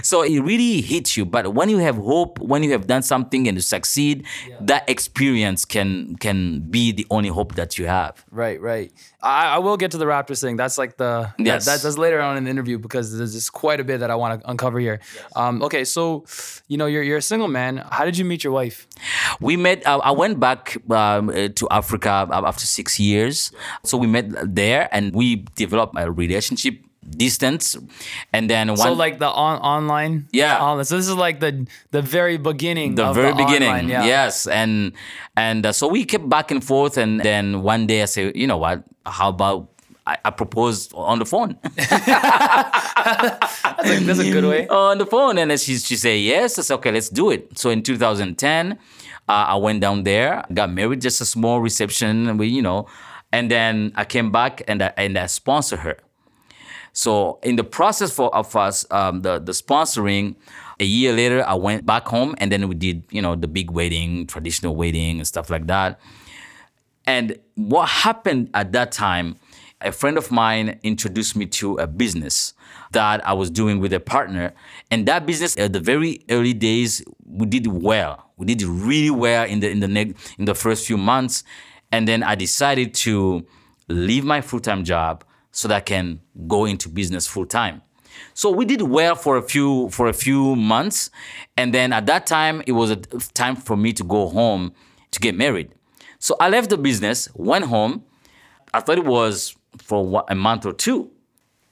[0.02, 1.26] so it really hits you.
[1.26, 4.56] But when you have hope, when you have done something and you succeed, yeah.
[4.62, 8.24] that experience can can be the only hope that you have.
[8.32, 8.92] Right, right.
[9.22, 10.56] I, I will get to the Raptors thing.
[10.56, 11.66] That's like the yes.
[11.66, 14.16] That, that's later on in the interview because there's just quite a bit that I
[14.16, 15.00] want to uncover here.
[15.02, 15.32] Yes.
[15.36, 16.26] Um, okay, so
[16.72, 17.84] you know you're you're a single man.
[17.92, 18.88] How did you meet your wife?
[19.40, 19.86] We met.
[19.86, 23.52] Uh, I went back um, uh, to Africa after six years.
[23.84, 27.78] So we met there and we developed a relationship distance
[28.34, 30.86] and then one, so like the on, online yeah online.
[30.86, 34.04] so this is like the the very beginning the very the beginning online, yeah.
[34.04, 34.92] yes and
[35.38, 38.48] and uh, so we kept back and forth and then one day i said you
[38.48, 39.70] know what how about
[40.08, 41.58] I, I proposed on the phone.
[41.62, 44.68] that's, a, that's, a, good way.
[44.68, 46.60] On the phone, and she she said yes.
[46.60, 47.58] I said okay, let's do it.
[47.58, 48.78] So in 2010, uh,
[49.28, 52.88] I went down there, got married, just a small reception, we you know,
[53.32, 55.98] and then I came back and I, and I sponsored her.
[56.94, 60.36] So in the process for of us um, the the sponsoring,
[60.80, 63.72] a year later I went back home and then we did you know the big
[63.72, 66.00] wedding, traditional wedding and stuff like that.
[67.08, 69.38] And what happened at that time
[69.86, 72.54] a friend of mine introduced me to a business
[72.92, 74.54] that I was doing with a partner.
[74.92, 78.32] And that business, at the very early days, we did well.
[78.38, 81.44] We did really well in the in the in the first few months,
[81.92, 83.46] and then I decided to
[83.88, 87.82] leave my full time job so that I can go into business full time.
[88.34, 91.10] So we did well for a few for a few months,
[91.56, 94.74] and then at that time it was a time for me to go home
[95.12, 95.72] to get married.
[96.20, 98.04] So I left the business, went home.
[98.74, 101.12] I thought it was for a month or two.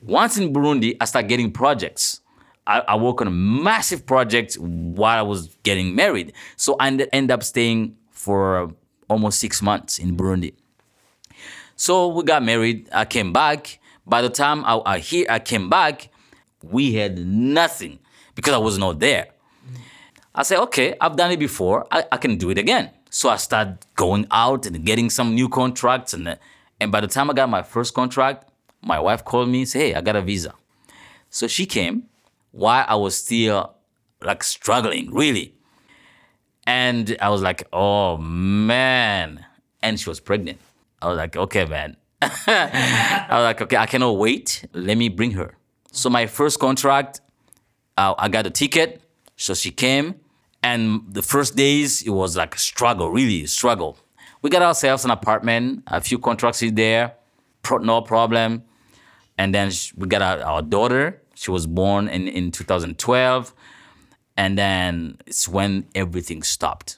[0.02, 2.22] Once in Burundi, I started getting projects.
[2.68, 6.34] I, I work on a massive project while I was getting married.
[6.56, 8.72] So I end up staying for
[9.10, 10.54] almost six months in Burundi.
[11.76, 12.90] So we got married.
[12.94, 13.80] I came back.
[14.06, 16.10] By the time I, I here I came back,
[16.62, 18.00] we had nothing
[18.36, 19.28] because I was not there.
[20.36, 21.86] I said, okay, I've done it before.
[21.92, 22.90] I, I can do it again.
[23.10, 26.36] So I started going out and getting some new contracts and uh,
[26.80, 28.50] and by the time I got my first contract,
[28.82, 30.54] my wife called me and said, Hey, I got a visa.
[31.30, 32.04] So she came
[32.52, 33.74] while I was still
[34.22, 35.56] like struggling, really.
[36.66, 39.46] And I was like, Oh man.
[39.82, 40.60] And she was pregnant.
[41.02, 41.98] I was like, Okay, man.
[42.22, 44.66] I was like, Okay, I cannot wait.
[44.74, 45.56] Let me bring her.
[45.92, 47.22] So my first contract,
[47.98, 49.02] uh, I got a ticket.
[49.38, 50.16] So she came.
[50.62, 53.98] And the first days, it was like a struggle, really a struggle.
[54.44, 57.16] We got ourselves an apartment, a few contracts in there,
[57.80, 58.64] no problem.
[59.38, 61.22] And then we got our, our daughter.
[61.34, 63.54] She was born in, in 2012.
[64.36, 66.98] And then it's when everything stopped.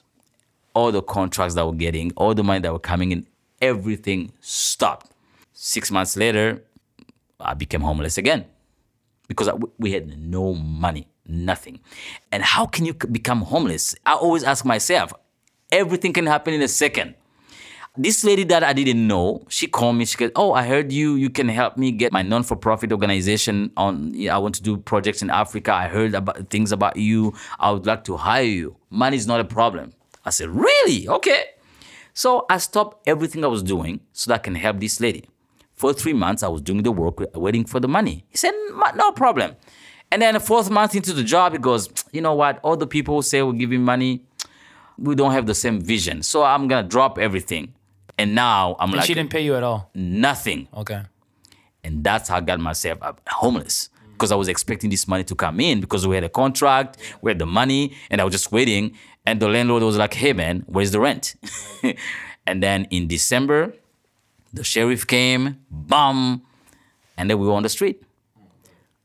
[0.74, 3.28] All the contracts that we're getting, all the money that were coming in,
[3.62, 5.12] everything stopped.
[5.52, 6.64] Six months later,
[7.38, 8.44] I became homeless again
[9.28, 11.78] because we had no money, nothing.
[12.32, 13.94] And how can you become homeless?
[14.04, 15.12] I always ask myself,
[15.70, 17.14] everything can happen in a second
[17.96, 20.04] this lady that I didn't know, she called me.
[20.04, 21.14] She said, "Oh, I heard you.
[21.14, 24.14] You can help me get my non-for-profit organization on.
[24.28, 25.72] I want to do projects in Africa.
[25.72, 27.34] I heard about things about you.
[27.58, 28.76] I would like to hire you.
[28.90, 29.92] Money is not a problem."
[30.24, 31.08] I said, "Really?
[31.08, 31.44] Okay."
[32.14, 35.24] So I stopped everything I was doing so that I can help this lady.
[35.74, 38.24] For three months, I was doing the work, waiting for the money.
[38.28, 39.56] He said, mm, "No problem."
[40.10, 42.58] And then the fourth month into the job, he goes, "You know what?
[42.62, 44.22] All the people who say we're giving money."
[44.98, 46.22] We don't have the same vision.
[46.22, 47.74] So I'm gonna drop everything
[48.18, 49.90] and now I'm and like, she didn't pay you at all.
[49.94, 50.68] Nothing.
[50.74, 51.02] Okay.
[51.84, 52.98] And that's how I got myself
[53.28, 56.96] homeless because I was expecting this money to come in because we had a contract,
[57.20, 58.94] we had the money, and I was just waiting.
[59.24, 61.34] And the landlord was like, "Hey man, where's the rent?"
[62.46, 63.74] and then in December,
[64.52, 66.40] The sheriff came, bam,
[67.18, 68.02] and then we were on the street.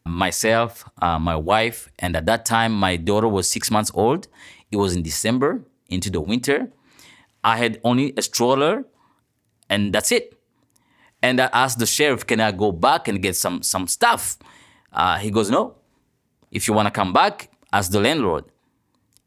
[0.05, 4.27] Myself, uh, my wife, and at that time my daughter was six months old.
[4.71, 6.69] It was in December into the winter.
[7.43, 8.85] I had only a stroller,
[9.71, 10.37] and that's it.
[11.23, 14.37] And I asked the sheriff, "Can I go back and get some some stuff?"
[14.91, 15.75] Uh, he goes, "No.
[16.51, 18.43] If you want to come back, ask the landlord.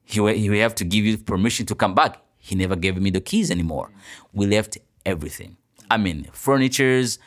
[0.04, 3.00] He will, he will have to give you permission to come back." He never gave
[3.00, 3.88] me the keys anymore.
[4.34, 4.76] We left
[5.06, 5.56] everything.
[5.90, 7.18] I mean, furnitures.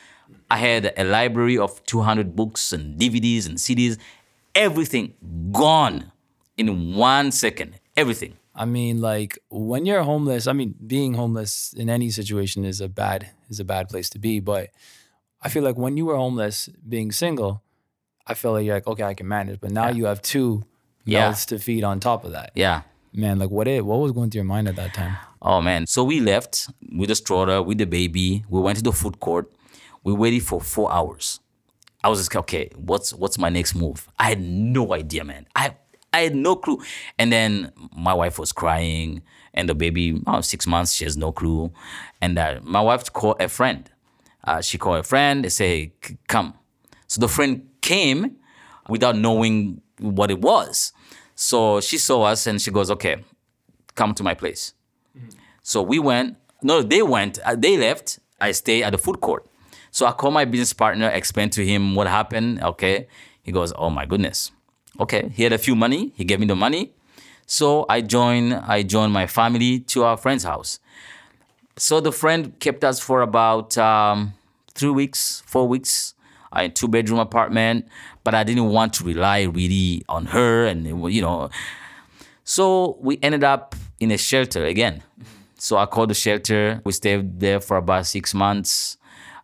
[0.52, 3.98] I had a library of 200 books and DVDs and CDs.
[4.54, 5.14] Everything
[5.52, 6.12] gone
[6.56, 7.80] in one second.
[7.96, 8.34] Everything.
[8.60, 12.90] I mean, like when you're homeless, I mean, being homeless in any situation is a
[12.90, 14.40] bad is a bad place to be.
[14.40, 14.70] But
[15.42, 17.62] I feel like when you were homeless, being single,
[18.26, 19.62] I feel like you're like, okay, I can manage.
[19.62, 20.64] But now you have two
[21.06, 21.28] Yeah.
[21.30, 22.52] mouths to feed on top of that.
[22.56, 22.82] Yeah.
[23.14, 25.16] Man, like what it what was going through your mind at that time?
[25.42, 25.86] Oh man.
[25.86, 28.44] So we left with the stroller, with the baby.
[28.50, 29.52] We went to the food court.
[30.04, 31.40] We waited for four hours.
[32.04, 34.08] I was just okay, what's what's my next move?
[34.18, 35.46] I had no idea, man.
[35.56, 35.76] I
[36.14, 36.82] I had no clue.
[37.20, 39.22] And then my wife was crying,
[39.54, 41.72] and the baby, oh, six months, she has no clue.
[42.22, 43.90] And uh, my wife called a friend.
[44.44, 45.44] Uh, she called a friend.
[45.44, 46.54] They say, "Hey, come.
[47.08, 48.38] So the friend came
[48.88, 50.94] without knowing what it was.
[51.36, 53.18] So she saw us and she goes, okay,
[53.96, 54.74] come to my place.
[55.64, 56.38] So we went.
[56.64, 57.40] No, they went.
[57.46, 58.20] uh, They left.
[58.40, 59.46] I stay at the food court.
[59.92, 62.62] So I call my business partner, explain to him what happened.
[62.64, 63.08] Okay.
[63.44, 64.52] He goes, oh my goodness.
[65.00, 65.30] Okay.
[65.34, 66.12] He had a few money.
[66.16, 66.92] He gave me the money.
[67.46, 68.54] So I joined.
[68.54, 70.80] I joined my family to our friend's house.
[71.78, 74.34] So the friend kept us for about um,
[74.74, 76.16] three weeks, four weeks,
[76.52, 77.88] I in two bedroom apartment.
[78.24, 81.50] But I didn't want to rely really on her, and you know.
[82.44, 85.04] So we ended up in a shelter again.
[85.58, 86.82] So I called the shelter.
[86.84, 88.97] We stayed there for about six months.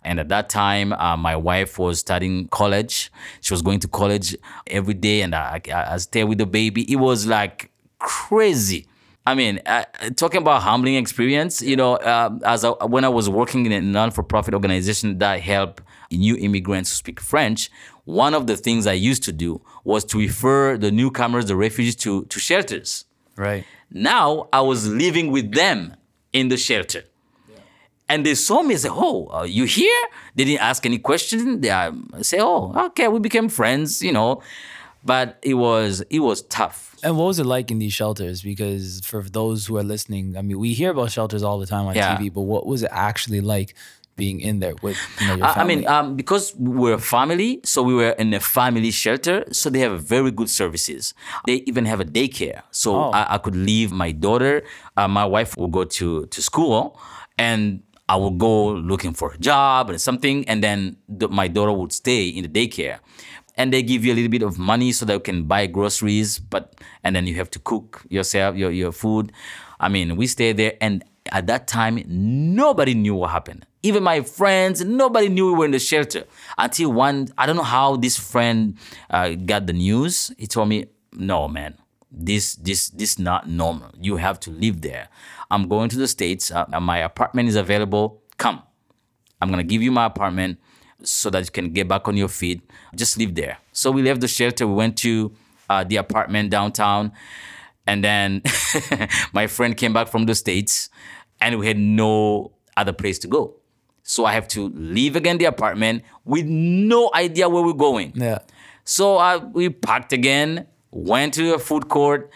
[0.06, 3.12] And at that time, uh, my wife was studying college.
[3.42, 4.36] She was going to college
[4.68, 6.92] every day, and I, I, I stayed with the baby.
[6.92, 8.88] It was like crazy.
[9.26, 9.86] I mean, uh,
[10.18, 13.82] talking about humbling experience, you know, uh, as I, when I was working in a
[13.82, 15.80] non-for-profit organization that help
[16.12, 17.72] new immigrants who speak French,
[18.04, 21.96] one of the things I used to do was to refer the newcomers, the refugees,
[21.98, 23.06] to to shelters.
[23.38, 23.64] Right.
[23.90, 25.96] Now I was living with them
[26.34, 27.06] in the shelter.
[28.14, 30.02] And they saw me and said, Oh, uh, you here?
[30.36, 31.62] They didn't ask any questions.
[31.62, 34.42] They uh, say, Oh, okay, we became friends, you know.
[35.12, 36.78] But it was it was tough.
[37.06, 38.38] And what was it like in these shelters?
[38.52, 41.86] Because for those who are listening, I mean, we hear about shelters all the time
[41.88, 42.16] on Yeah.
[42.16, 43.70] TV, but what was it actually like
[44.16, 47.60] being in there with you know, your I, I mean, um, because we're a family,
[47.66, 51.14] so we were in a family shelter, so they have very good services.
[51.48, 53.12] They even have a daycare, so Oh.
[53.20, 54.56] I, I could leave my daughter.
[54.96, 56.78] Uh, my wife will go to to school,
[57.48, 61.72] and I would go looking for a job or something, and then the, my daughter
[61.72, 63.00] would stay in the daycare.
[63.56, 66.40] And they give you a little bit of money so that you can buy groceries,
[66.40, 69.32] but and then you have to cook yourself your your food.
[69.80, 73.66] I mean, we stayed there, and at that time, nobody knew what happened.
[73.84, 76.26] Even my friends, nobody knew we were in the shelter
[76.58, 77.28] until one.
[77.38, 78.78] I don't know how this friend
[79.10, 80.32] uh, got the news.
[80.38, 81.78] He told me, "No, man,
[82.12, 83.90] this this this not normal.
[84.00, 85.10] You have to live there.
[85.54, 86.50] I'm going to the states.
[86.52, 88.24] Uh, my apartment is available.
[88.38, 88.64] Come.
[89.40, 90.58] I'm gonna give you my apartment
[91.04, 92.62] so that you can get back on your feet.
[92.96, 93.58] Just live there.
[93.72, 94.66] So we left the shelter.
[94.66, 95.32] We went to
[95.70, 97.12] uh, the apartment downtown,
[97.86, 98.42] and then
[99.34, 100.90] my friend came back from the states,
[101.40, 103.58] and we had no other place to go.
[104.02, 108.14] So I have to leave again the apartment with no idea where we're going.
[108.16, 108.40] yeah.
[108.86, 112.32] So I, we packed again, went to a food court.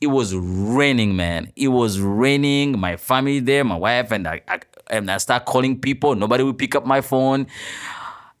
[0.00, 1.52] It was raining, man.
[1.56, 2.78] It was raining.
[2.78, 6.14] My family there, my wife, and I, I and I start calling people.
[6.14, 7.46] Nobody would pick up my phone.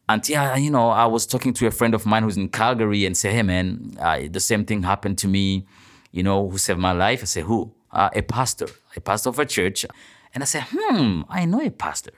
[0.08, 3.16] Until you know, I was talking to a friend of mine who's in Calgary and
[3.16, 5.66] said, "Hey, man, uh, the same thing happened to me.
[6.12, 7.72] You know, who saved my life?" I said, "Who?
[7.90, 9.86] Uh, a pastor, a pastor of a church."
[10.34, 12.12] And I said, "Hmm, I know a pastor."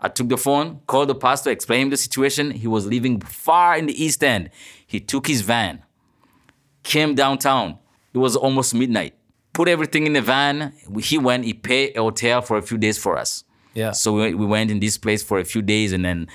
[0.00, 2.50] I took the phone, called the pastor, explained the situation.
[2.50, 4.50] He was living far in the East End.
[4.84, 5.84] He took his van,
[6.82, 7.78] came downtown.
[8.14, 9.14] It was almost midnight.
[9.52, 10.72] Put everything in the van.
[11.00, 13.44] He went, he paid a hotel for a few days for us.
[13.74, 13.92] Yeah.
[13.92, 16.28] So we, we went in this place for a few days and then,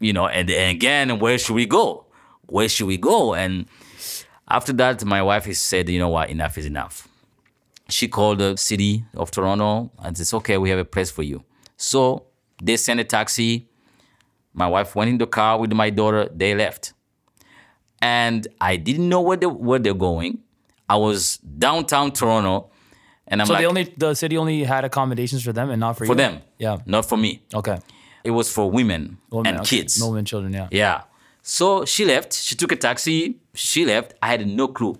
[0.00, 2.06] you know, and, and again, where should we go?
[2.46, 3.34] Where should we go?
[3.34, 3.66] And
[4.48, 7.08] after that, my wife has said, you know what, enough is enough.
[7.88, 11.44] She called the city of Toronto and says, okay, we have a place for you.
[11.76, 12.26] So
[12.62, 13.68] they sent a taxi.
[14.52, 16.28] My wife went in the car with my daughter.
[16.34, 16.92] They left.
[18.00, 20.43] And I didn't know where they, where they're going.
[20.88, 22.70] I was downtown Toronto.
[23.26, 25.80] And I'm like So like, they only the city only had accommodations for them and
[25.80, 26.08] not for, you?
[26.08, 26.16] for you?
[26.18, 26.42] them.
[26.58, 26.78] Yeah.
[26.86, 27.42] Not for me.
[27.54, 27.78] Okay.
[28.22, 29.78] It was for women Women, and okay.
[29.78, 30.00] kids.
[30.00, 30.68] No women, children, yeah.
[30.70, 31.02] Yeah.
[31.42, 32.32] So she left.
[32.32, 33.38] She took a taxi.
[33.54, 34.14] She left.
[34.22, 34.96] I had no clue.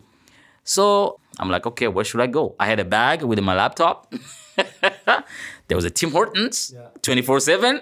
[0.62, 2.54] So I'm like, okay, where should I go?
[2.58, 4.12] I had a bag with my laptop.
[5.68, 7.80] there was a Tim Hortons 24 7.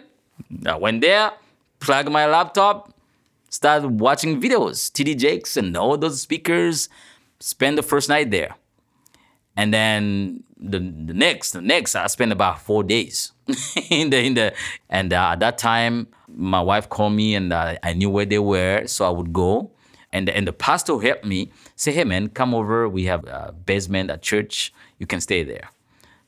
[0.66, 1.32] I went there,
[1.80, 2.92] plugged my laptop,
[3.48, 6.88] started watching videos, TD Jakes and all those speakers.
[7.42, 8.54] Spent the first night there.
[9.56, 13.32] And then the, the next, the next, I spent about four days
[13.90, 14.54] in the in the.
[14.88, 18.38] And uh, at that time, my wife called me, and uh, I knew where they
[18.38, 19.72] were, so I would go.
[20.12, 22.88] And and the pastor helped me say, "Hey man, come over.
[22.88, 24.72] We have a basement at church.
[24.98, 25.68] You can stay there."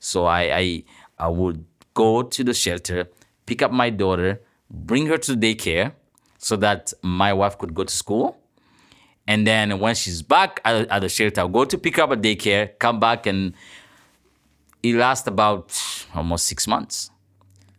[0.00, 0.84] So I I,
[1.18, 3.06] I would go to the shelter,
[3.46, 5.92] pick up my daughter, bring her to daycare,
[6.38, 8.36] so that my wife could go to school.
[9.26, 12.16] And then when she's back at, at the shelter, I'll go to pick up a
[12.16, 13.54] daycare, come back, and
[14.82, 15.80] it lasts about
[16.14, 17.10] almost six months.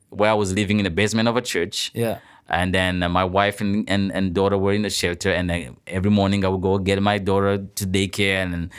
[0.10, 1.91] Where I was living in the basement of a church.
[1.93, 2.19] Yeah.
[2.47, 5.31] And then uh, my wife and, and, and daughter were in the shelter.
[5.31, 8.43] And every morning I would go get my daughter to daycare.
[8.43, 8.71] And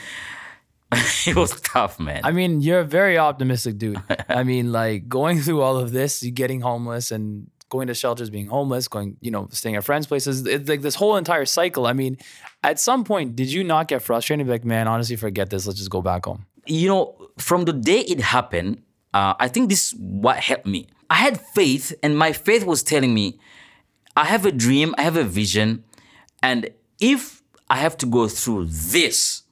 [1.27, 2.21] it was tough, man.
[2.23, 4.01] I mean, you're a very optimistic dude.
[4.29, 8.29] I mean, like going through all of this, you getting homeless and going to shelters,
[8.29, 10.45] being homeless, going, you know, staying at friends' places.
[10.45, 11.85] It's like this whole entire cycle.
[11.87, 12.17] I mean,
[12.63, 14.45] at some point, did you not get frustrated?
[14.45, 15.67] Be like, man, honestly, forget this.
[15.67, 16.45] Let's just go back home.
[16.67, 18.81] you know, from the day it happened,
[19.13, 20.87] uh, I think this is what helped me.
[21.09, 23.39] I had faith, and my faith was telling me,
[24.15, 25.83] I have a dream, I have a vision,
[26.43, 29.43] and if I have to go through this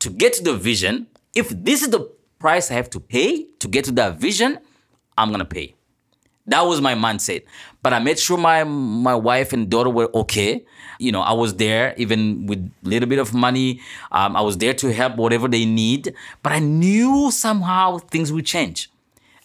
[0.00, 3.68] to get to the vision, if this is the price I have to pay to
[3.68, 4.58] get to that vision,
[5.16, 5.74] I'm gonna pay.
[6.50, 7.44] That was my mindset.
[7.80, 10.64] But I made sure my my wife and daughter were okay.
[10.98, 13.80] You know, I was there even with a little bit of money.
[14.12, 16.12] Um, I was there to help whatever they need.
[16.42, 18.90] But I knew somehow things would change.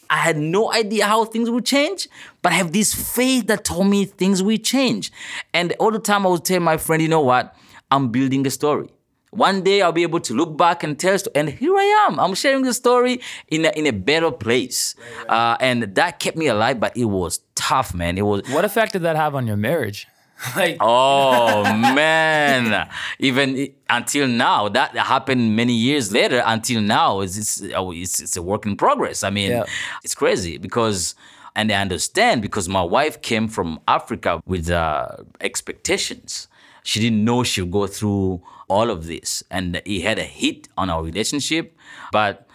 [0.09, 2.07] I had no idea how things would change,
[2.41, 5.11] but I have this faith that told me things will change.
[5.53, 7.55] And all the time I would tell my friend, you know what?
[7.89, 8.89] I'm building a story.
[9.35, 12.19] One day I'll be able to look back and tell, and here I am.
[12.19, 13.19] I'm sharing the story
[13.49, 14.95] in a, in a better place.
[15.27, 18.17] Uh, and that kept me alive, but it was tough, man.
[18.17, 20.07] It was, What effect did that have on your marriage?
[20.55, 21.63] like, Oh
[21.95, 22.89] man!
[23.19, 26.41] Even until now, that happened many years later.
[26.45, 29.23] Until now, it's it's, oh, it's, it's a work in progress.
[29.23, 29.63] I mean, Yeah.
[30.03, 31.15] it's crazy because,
[31.55, 35.07] and I understand because my wife came from Africa with uh,
[35.41, 36.47] expectations.
[36.83, 40.89] She didn't know she'd go through all of this, and it had a hit on
[40.89, 41.75] our relationship.
[42.11, 42.47] But,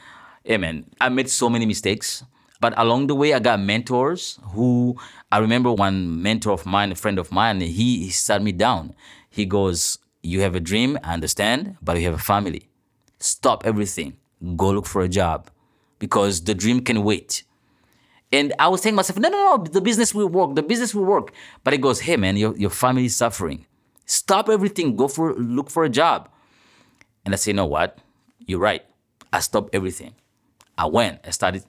[0.45, 2.25] hey man, I made so many mistakes.
[2.61, 4.97] But along the way, I got mentors who
[5.33, 8.95] I remember one mentor of mine, a friend of mine, he, he sat me down.
[9.31, 12.69] He goes, You have a dream, I understand, but you have a family.
[13.19, 14.19] Stop everything.
[14.57, 15.51] Go look for a job
[15.99, 17.45] because the dream can wait.
[18.33, 20.55] And I was saying myself, no, no, no, the business will work.
[20.55, 21.33] The business will work.
[21.65, 23.67] But he goes, hey, man, your, your family is suffering.
[24.11, 24.97] Stop everything.
[24.97, 26.29] Go for look for a job.
[27.25, 27.99] And I say, you know what?
[28.45, 28.85] You're right.
[29.33, 30.15] I stopped everything.
[30.77, 31.21] I went.
[31.25, 31.63] I started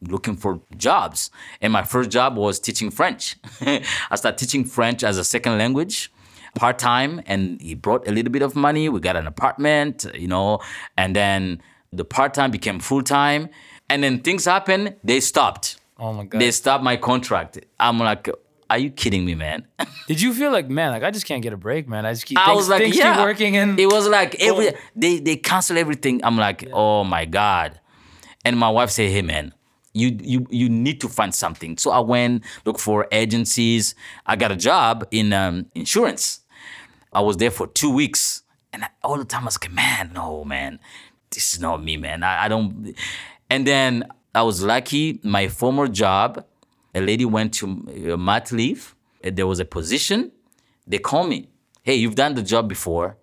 [0.00, 1.30] looking for jobs.
[1.60, 3.36] And my first job was teaching French.
[3.60, 6.10] I started teaching French as a second language,
[6.54, 8.88] part time, and he brought a little bit of money.
[8.88, 10.60] We got an apartment, you know,
[10.96, 11.60] and then
[11.92, 13.50] the part time became full time.
[13.90, 15.76] And then things happened, they stopped.
[15.98, 16.40] oh my God.
[16.40, 17.58] They stopped my contract.
[17.78, 18.30] I'm like,
[18.74, 19.66] are you kidding me, man?
[20.08, 22.04] did you feel like, man, like I just can't get a break, man?
[22.04, 23.14] I just keep, I things, was like, things yeah.
[23.14, 26.24] keep working and it was like every they they cancel everything.
[26.24, 27.80] I'm like, oh my god.
[28.44, 29.54] And my wife said, hey man,
[29.92, 31.78] you you you need to find something.
[31.78, 33.94] So I went look for agencies.
[34.26, 36.40] I got a job in um, insurance.
[37.12, 40.10] I was there for two weeks, and I, all the time I was like, man,
[40.12, 40.80] no man,
[41.30, 42.24] this is not me, man.
[42.24, 42.94] I, I don't.
[43.48, 45.20] And then I was lucky.
[45.22, 46.44] My former job,
[46.94, 48.94] a lady went to uh, mat leave.
[49.22, 50.30] There was a position.
[50.86, 51.48] They called me.
[51.82, 53.16] Hey, you've done the job before.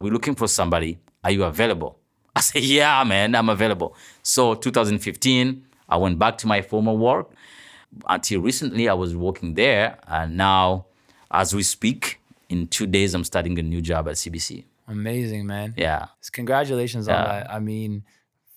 [0.00, 0.98] We're looking for somebody.
[1.24, 1.98] Are you available?
[2.36, 3.94] I said, yeah, man, I'm available.
[4.22, 7.30] So 2015, I went back to my former work.
[8.08, 9.98] Until recently, I was working there.
[10.08, 10.86] And now,
[11.30, 14.64] as we speak, in two days, I'm starting a new job at CBC.
[14.88, 15.74] amazing, man.
[15.76, 16.06] Yeah.
[16.32, 17.24] Congratulations on Yeah.
[17.32, 17.50] that.
[17.52, 18.04] I mean,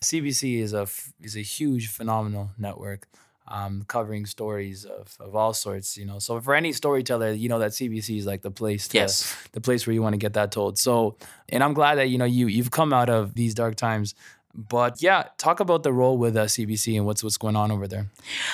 [0.01, 0.85] CBC is a
[1.21, 3.07] is a huge, phenomenal network,
[3.47, 5.97] um, covering stories of, of all sorts.
[5.97, 8.87] You know, so for any storyteller, you know that CBC is like the place.
[8.89, 9.35] To, Yes.
[9.51, 10.77] the place where you want to get that told.
[10.79, 11.15] So,
[11.49, 14.15] and I'm glad that you know you you've come out of these dark times
[14.57, 17.87] But yeah, talk about the role with uh, CBC and what's what's going on over
[17.87, 18.09] there.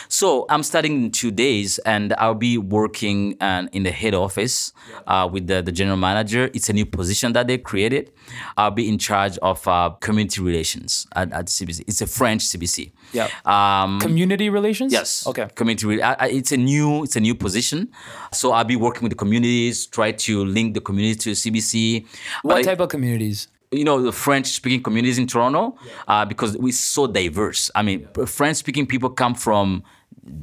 [0.09, 4.73] So I'm starting in two days, and I'll be working uh, in the head office
[5.05, 6.49] uh, with the, the general manager.
[6.53, 8.11] It's a new position that they created.
[8.57, 11.83] I'll be in charge of uh, community relations at, at CBC.
[11.87, 12.91] It's a French CBC.
[13.13, 13.27] Yeah.
[13.45, 14.91] Um, Community relations.
[14.91, 15.27] Yes.
[15.27, 15.47] Okay.
[15.55, 15.85] Community.
[15.87, 17.03] re- I- I- It's a new.
[17.03, 17.89] It's a new position.
[18.33, 22.05] So I'll be working with the communities, try to link the community to CBC.
[22.41, 23.47] What But, type of communities?
[23.73, 27.71] You know, the French-speaking communities in Toronto, uh, because we're so diverse.
[27.73, 29.83] I mean, French-speaking people come from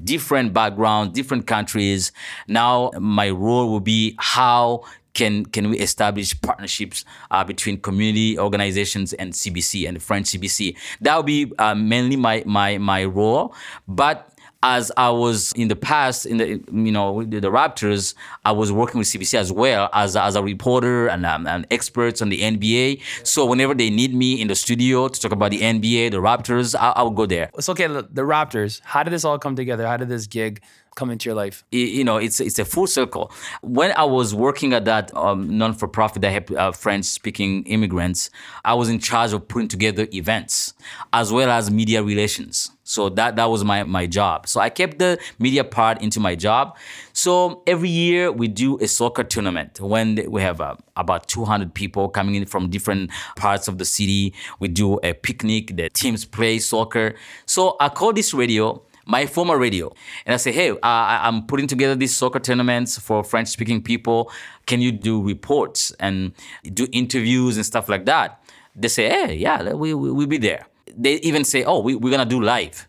[0.02, 2.10] different backgrounds, different countries.
[2.46, 9.12] Now, my role will be how can can we establish partnerships uh, between community organizations
[9.12, 10.76] and CBC and the French CBC?
[11.02, 13.54] That will be uh, mainly my my my role,
[13.86, 14.32] but
[14.62, 18.72] as I was in the past in the you know with the Raptors, I was
[18.72, 22.40] working with CBC as well as as a reporter and um, and experts on the
[22.40, 23.00] NBA.
[23.24, 26.74] So whenever they need me in the studio to talk about the NBA, the Raptors,
[26.78, 27.50] I, I will go there.
[27.56, 27.86] It's okay.
[27.86, 28.80] look, The Raptors.
[28.84, 29.86] How did this all come together?
[29.86, 30.60] How did this gig
[30.98, 31.64] come into your life?
[31.70, 33.30] you know, it's it's a full circle.
[33.62, 38.30] When I was working at that um, non-for-profit that helped uh, French-speaking immigrants,
[38.64, 40.74] I was in charge of putting together events
[41.12, 42.72] as well as media relations.
[42.88, 44.48] So that that was my my job.
[44.48, 46.76] So I kept the media part into my job.
[47.12, 52.08] So every year we do a soccer tournament when we have uh, about 200 people
[52.08, 54.32] coming in from different parts of the city.
[54.58, 55.76] We do a picnic.
[55.76, 57.14] The teams play soccer.
[57.44, 59.90] So I call this radio my former radio.
[60.26, 64.30] And I say, hey, I- I'm putting together these soccer tournaments for French speaking people.
[64.66, 66.32] Can you do reports and
[66.74, 68.40] do interviews and stuff like that?
[68.76, 70.66] They say, hey, yeah, we, we, we'll be there.
[70.96, 72.86] They even say, oh, we, we're going to do live.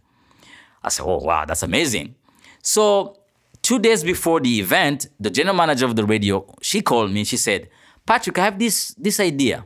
[0.84, 2.16] I said, oh, wow, that's amazing.
[2.62, 3.18] So
[3.62, 7.24] two days before the event, the general manager of the radio, she called me.
[7.24, 7.70] She said,
[8.06, 9.66] Patrick, I have this, this idea.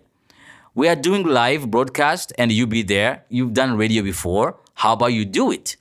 [0.75, 3.25] We are doing live broadcast and you'll be there.
[3.29, 4.57] You've done radio before.
[4.75, 5.77] How about you do it?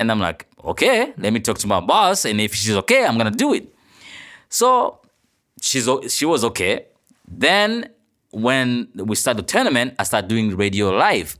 [0.00, 2.24] And I'm like, okay, let me talk to my boss.
[2.24, 3.72] And if she's okay, I'm gonna do it.
[4.48, 5.00] So
[5.60, 6.86] she's she was okay.
[7.28, 7.90] Then
[8.30, 11.38] when we start the tournament, I start doing radio live.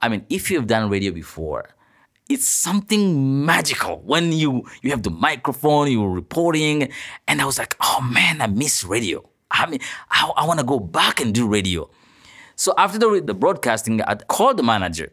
[0.00, 1.70] I mean, if you've done radio before,
[2.28, 6.90] it's something magical when you you have the microphone, you're reporting,
[7.26, 9.24] and I was like, oh man, I miss radio.
[9.50, 9.80] I mean,
[10.10, 11.88] I, I want to go back and do radio.
[12.56, 15.10] So after the, the broadcasting, I called the manager.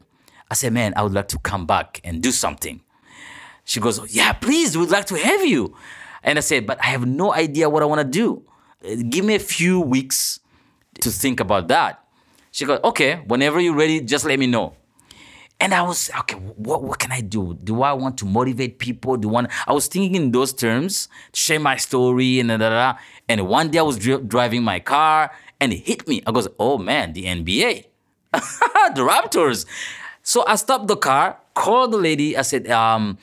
[0.51, 2.81] I said, man, I would like to come back and do something.
[3.63, 5.77] She goes, yeah, please, we'd like to have you.
[6.23, 8.43] And I said, but I have no idea what I want to do.
[9.09, 10.41] Give me a few weeks
[10.99, 12.03] to think about that.
[12.51, 14.75] She goes, okay, whenever you're ready, just let me know.
[15.61, 16.35] And I was okay.
[16.35, 17.53] What what can I do?
[17.63, 19.15] Do I want to motivate people?
[19.15, 19.51] Do I want?
[19.67, 22.99] I was thinking in those terms, share my story and da, da, da.
[23.29, 25.31] And one day I was dri- driving my car
[25.61, 26.23] and it hit me.
[26.25, 27.85] I goes, oh man, the NBA,
[28.33, 29.65] the Raptors.
[30.23, 32.37] So I stopped the car, called the lady.
[32.37, 33.17] I said, um,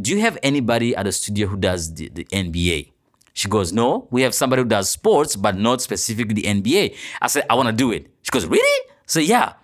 [0.00, 2.92] do you have anybody at the studio who does the, the NBA?
[3.34, 6.96] She goes, no, we have somebody who does sports, but not specifically the NBA.
[7.20, 8.06] I said, I want to do it.
[8.22, 8.88] She goes, really?
[9.06, 9.54] So yeah.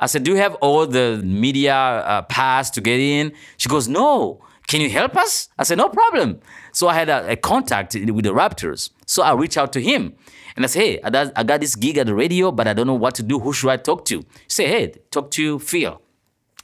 [0.00, 3.32] I said, Do you have all the media uh, pass to get in?
[3.56, 4.40] She goes, No.
[4.66, 5.48] Can you help us?
[5.58, 6.40] I said, No problem.
[6.72, 8.90] So I had a, a contact with the Raptors.
[9.06, 10.14] So I reached out to him
[10.56, 12.74] and I said, Hey, I got, I got this gig at the radio, but I
[12.74, 13.40] don't know what to do.
[13.40, 14.18] Who should I talk to?
[14.18, 16.00] He said, Hey, talk to Phil.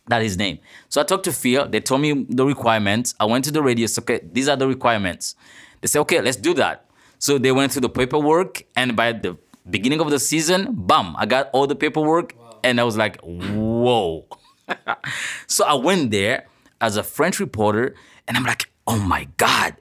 [0.07, 0.59] That's his name.
[0.89, 1.69] So I talked to Phil.
[1.69, 3.15] They told me the requirements.
[3.19, 3.89] I went to the radio.
[3.99, 5.35] Okay, these are the requirements.
[5.81, 6.87] They said, okay, let's do that.
[7.19, 9.39] So they went through the paperwork, and by the
[9.69, 14.27] beginning of the season, bam, I got all the paperwork, and I was like, whoa.
[15.47, 16.47] so I went there
[16.81, 17.95] as a French reporter,
[18.29, 19.77] and I'm like, oh my God.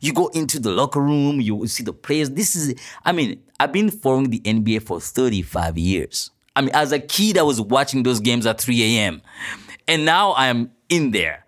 [0.00, 2.30] You go into the locker room, you see the players.
[2.30, 6.30] This is, I mean, I've been following the NBA for 35 years.
[6.56, 9.22] I mean, as a kid, I was watching those games at 3 a.m.
[9.86, 11.44] And now I am in there.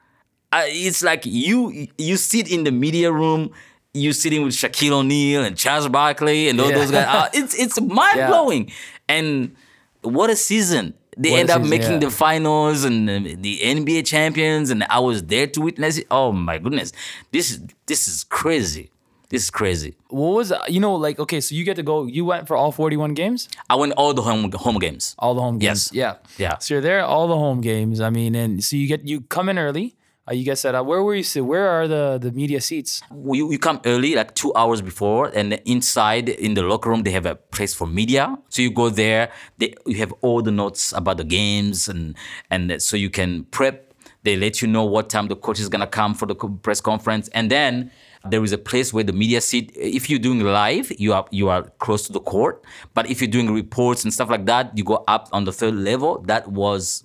[0.53, 3.51] Uh, it's like you you sit in the media room,
[3.95, 6.79] You're sitting with Shaquille O'Neal and Charles Barkley and all Yeah.
[6.79, 7.07] those guys.
[7.07, 8.71] Uh, it's it's mind blowing.
[9.09, 9.55] And
[10.03, 10.95] what a season!
[11.17, 11.99] They What end up season, making yeah.
[12.09, 16.07] the finals and the NBA champions, and I was there to witness it.
[16.11, 16.93] Oh my goodness,
[17.33, 18.91] this is this is crazy.
[19.29, 19.97] This is crazy.
[20.09, 21.41] What was you know like okay?
[21.41, 22.07] So you get to go.
[22.07, 25.15] You went for all forty-one games, I went all the home home games.
[25.19, 25.91] all the home games.
[25.93, 26.19] Yes.
[26.39, 26.47] Yeah.
[26.51, 26.59] Yeah.
[26.59, 28.01] So you're there all the home games.
[28.01, 29.97] I mean, and so you get you come in early.
[30.29, 30.85] Uh, you get set up.
[30.87, 31.45] Where were you sit?
[31.45, 33.01] Where are the the media seats?
[33.11, 37.13] you, you come early, like two hours before, and inside in the locker room they
[37.13, 38.37] have a place for media.
[38.49, 42.17] So you go there, they you have all the notes about the games, and
[42.51, 43.95] and so you can prep.
[44.25, 47.29] They let you know what time the coach is gonna come for the press conference,
[47.29, 47.93] and then
[48.31, 49.71] there is a place where the media sit.
[49.77, 52.65] If you're doing live, you are you are close to the court.
[52.95, 55.75] But if you're doing reports and stuff like that, you go up on the third
[55.75, 56.23] level.
[56.27, 57.05] That was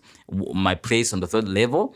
[0.54, 1.96] my place on the third level.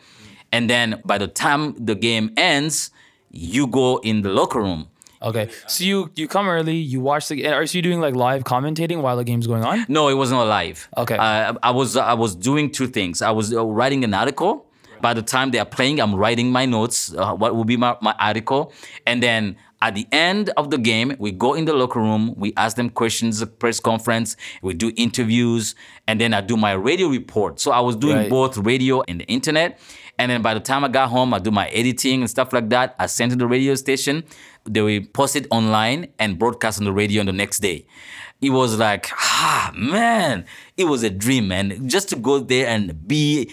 [0.52, 2.92] And then by the time the game ends,
[3.30, 4.88] you go in the locker room.
[5.22, 7.46] Okay, so you you come early, you watch the.
[7.46, 9.86] And are you doing like live commentating while the game's going on?
[9.90, 10.88] No, it wasn't live.
[10.98, 11.16] Okay.
[11.16, 13.22] Uh, I was I was doing two things.
[13.22, 14.65] I was uh, writing an article.
[15.02, 17.14] By the time they are playing, I'm writing my notes.
[17.14, 18.74] Uh, what will be my, my article,
[19.06, 22.34] and then at the end of the game, we go in the locker room.
[22.38, 24.36] We ask them questions, press conference.
[24.64, 25.76] We do interviews,
[26.08, 27.60] and then I do my radio report.
[27.60, 28.30] So I was doing Right.
[28.30, 29.80] both radio and the internet.
[30.18, 32.70] And then by the time I got home, I do my editing and stuff like
[32.70, 32.96] that.
[32.98, 34.24] I sent to the radio station.
[34.64, 37.86] They will post it online and broadcast on the radio on the next day.
[38.42, 40.46] It was like, ah, man,
[40.78, 41.88] it was a dream, man.
[41.88, 43.52] Just to go there and be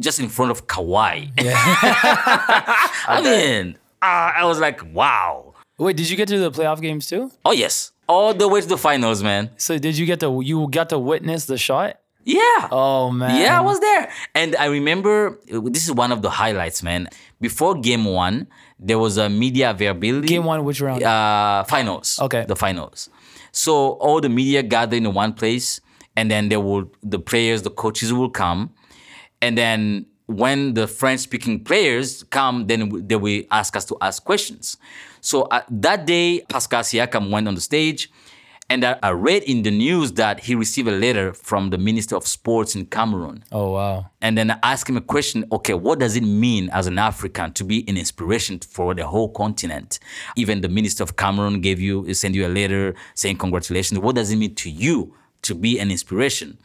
[0.00, 1.30] just in front of Kawhi.
[1.38, 5.54] I mean, ah, I was like, wow.
[5.78, 7.30] Wait, did you get to the playoff games too?
[7.44, 7.92] Oh, yes.
[8.08, 9.50] All the way to the finals, man.
[9.56, 11.98] So did you get to you got to witness the shot?
[12.24, 12.68] Yeah.
[12.70, 13.40] Oh man.
[13.40, 14.10] Yeah, I was there.
[14.34, 17.08] And I remember this is one of the highlights, man.
[17.40, 18.46] Before game one,
[18.78, 20.28] there was a media availability.
[20.28, 21.02] Game one, which round?
[21.02, 22.18] Uh, finals.
[22.20, 22.44] Okay.
[22.46, 23.10] The finals.
[23.52, 25.80] So all the media gathered in one place,
[26.16, 28.72] and then they will the players, the coaches will come,
[29.40, 34.76] and then when the French-speaking players come, then they will ask us to ask questions.
[35.20, 38.10] So uh, that day, Pascal Siakam went on the stage,
[38.70, 42.16] and I, I read in the news that he received a letter from the Minister
[42.16, 43.44] of Sports in Cameroon.
[43.52, 44.06] oh wow.
[44.22, 47.52] And then I asked him a question okay, what does it mean as an African
[47.52, 49.98] to be an inspiration for the whole continent?
[50.36, 54.00] Even the Minister of Cameroon gave you, send you a letter saying congratulations.
[54.00, 56.56] What does it mean to you to be an inspiration?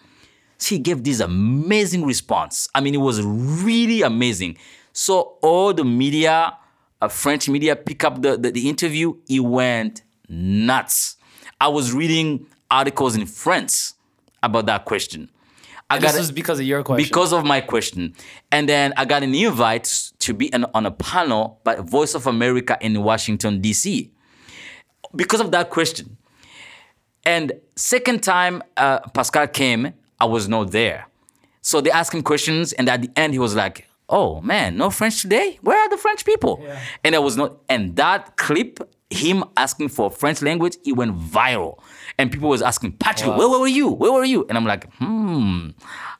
[0.61, 2.67] He gave this amazing response.
[2.75, 4.57] I mean, it was really amazing.
[4.93, 6.57] So all the media,
[7.01, 9.15] uh, French media, pick up the, the, the interview.
[9.27, 11.17] It went nuts.
[11.61, 13.93] I was reading articles in French
[14.43, 15.29] about that question.
[15.89, 17.03] I This got was because of your question.
[17.03, 18.13] because of my question.
[18.51, 22.27] And then I got an invite to be an, on a panel by Voice of
[22.27, 24.11] America in Washington, D.C.
[25.15, 26.17] Because of that question.
[27.25, 31.07] And second time uh, Pascal came, I was not there.
[31.61, 34.89] So they asked him questions, and at the end he was like, "Oh man, no
[34.89, 35.59] French today?
[35.61, 36.59] Where are the French people?"
[37.03, 37.57] And I was not.
[37.67, 41.79] And that clip, him asking for French language, it went viral,
[42.19, 43.87] and people was asking, "Patrick, where were you?
[43.87, 45.69] Where were you?" And I'm like, "Hmm,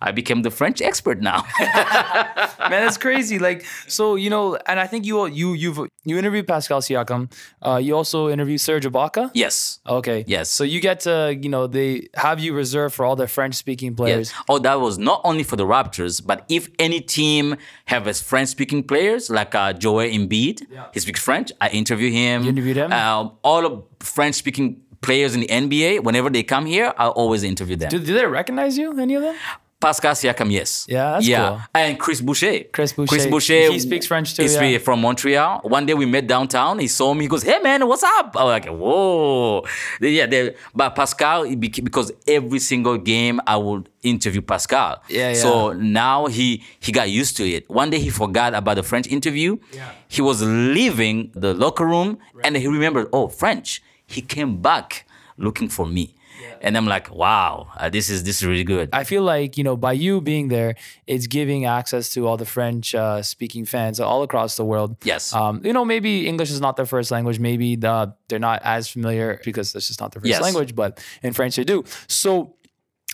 [0.01, 3.37] I became the French expert now." man, that's crazy.
[3.37, 7.31] Like, so you know, and I think you you you've you interviewed Pascal Siakam.
[7.61, 9.29] Uh, you also interviewed Serge Ibaka.
[9.33, 9.79] yes.
[9.85, 10.23] Okay.
[10.25, 10.49] Yes.
[10.49, 13.93] So you get to you know they have you reserved for all the French speaking
[13.93, 14.31] players.
[14.31, 14.43] Yes.
[14.47, 18.83] Oh, that was not only for the Raptors, but if any team have a French-speaking
[18.83, 21.51] players like uh, Joel Embiid, he speaks French.
[21.59, 22.43] I interview him.
[22.43, 22.93] You interviewed him?
[22.93, 27.75] Um, all of French-speaking players in the NBA, whenever they come here, I always interview
[27.75, 27.89] them.
[27.89, 28.97] Do, do they recognize you?
[28.99, 29.35] Any of them?
[29.79, 30.85] Pascal Siakam, yes.
[30.89, 31.49] Yeah, that's yeah.
[31.49, 31.61] cool.
[31.73, 32.65] And Chris Boucher.
[32.73, 33.07] Chris Boucher.
[33.07, 33.71] Chris Boucher.
[33.71, 34.77] He speaks French too, He's yeah.
[34.77, 35.61] from Montreal.
[35.63, 36.79] One day we met downtown.
[36.79, 37.23] He saw me.
[37.23, 39.65] He goes, "Hey man, what's up?" I was like, "Whoa."
[40.01, 45.01] Yeah, they, but Pascal, because every single game I would interview Pascal.
[45.07, 47.69] Yeah, So now he he got used to it.
[47.69, 49.59] One day he forgot about the French interview.
[49.71, 49.91] Yeah.
[50.09, 53.81] He was leaving the locker room and he remembered, oh, French.
[54.09, 55.05] He came back
[55.37, 56.15] looking for me.
[56.61, 58.89] And I'm like, wow, uh, this is this is really good.
[58.93, 60.75] I feel like you know by you being there,
[61.07, 64.95] it's giving access to all the French uh, speaking fans all across the world.
[65.03, 65.33] Yes.
[65.33, 67.39] Um, you know, maybe English is not their first language.
[67.39, 70.41] Maybe the, they're not as familiar because it's just not their first Yes.
[70.41, 70.75] language.
[70.75, 71.83] But in French, they do.
[72.07, 72.55] So.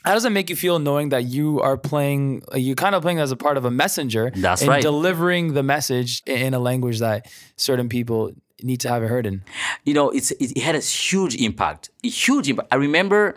[0.04, 3.18] How does it make you feel knowing that you are playing, you kind of playing
[3.18, 4.80] as a part of a messenger That's and right.
[4.84, 7.26] delivering the message in a language that
[7.58, 8.32] certain people
[8.66, 9.44] need to have it heard in?
[9.86, 11.90] you know, it's it, had a huge impact.
[12.04, 12.68] A huge impact.
[12.72, 13.36] I remember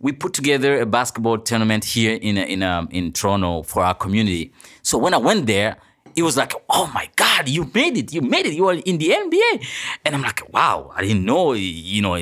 [0.00, 4.52] we put together a basketball tournament here in in um, in Toronto for our community.
[4.82, 5.76] So when I went there,
[6.16, 8.12] it was like, oh my God, you made it!
[8.12, 8.54] You made it!
[8.54, 9.66] You are in the NBA,
[10.04, 12.18] and I'm like, wow, I didn't know, you know.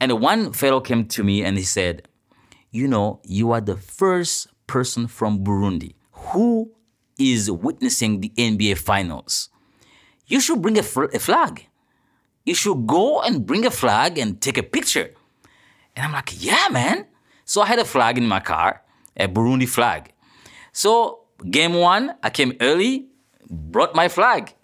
[0.00, 2.06] And one fellow came to me and he said,
[2.70, 6.70] you know, you are the first person from Burundi who
[7.18, 9.48] is witnessing the NBA finals.
[10.26, 11.67] You should bring a, fl- a flag
[12.48, 15.10] you should go and bring a flag and take a picture.
[15.94, 17.06] And I'm like, yeah, man.
[17.44, 18.82] So I had a flag in my car,
[19.16, 20.12] a Burundi flag.
[20.72, 21.20] So
[21.50, 23.06] game one, I came early,
[23.50, 24.54] brought my flag.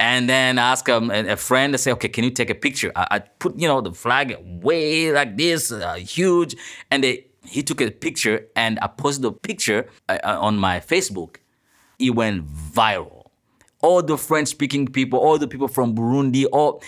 [0.00, 2.92] And then I asked um, a, friend to say, okay, can you take a picture?
[2.96, 6.56] I, I put, you know, the flag way like this, uh, huge.
[6.90, 10.80] And they, he took a picture and I posted the picture uh, uh, on my
[10.80, 11.36] Facebook.
[11.98, 13.16] It went viral
[13.86, 16.82] all the French speaking people, all the people from Burundi, all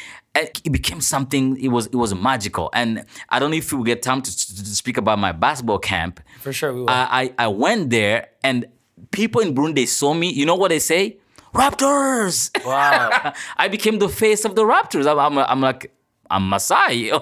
[0.64, 1.56] it became something.
[1.56, 4.30] It was it was magical, and I don't know if we will get time to,
[4.30, 6.20] to speak about my basketball camp.
[6.40, 6.90] For sure, we will.
[6.90, 8.66] I, I I went there, and
[9.10, 10.32] people in Burundi saw me.
[10.32, 11.18] You know what they say?
[11.54, 12.50] Raptors.
[12.64, 13.32] Wow.
[13.56, 15.06] I became the face of the Raptors.
[15.10, 15.92] I'm, I'm, I'm like,
[16.30, 17.10] I'm Masai.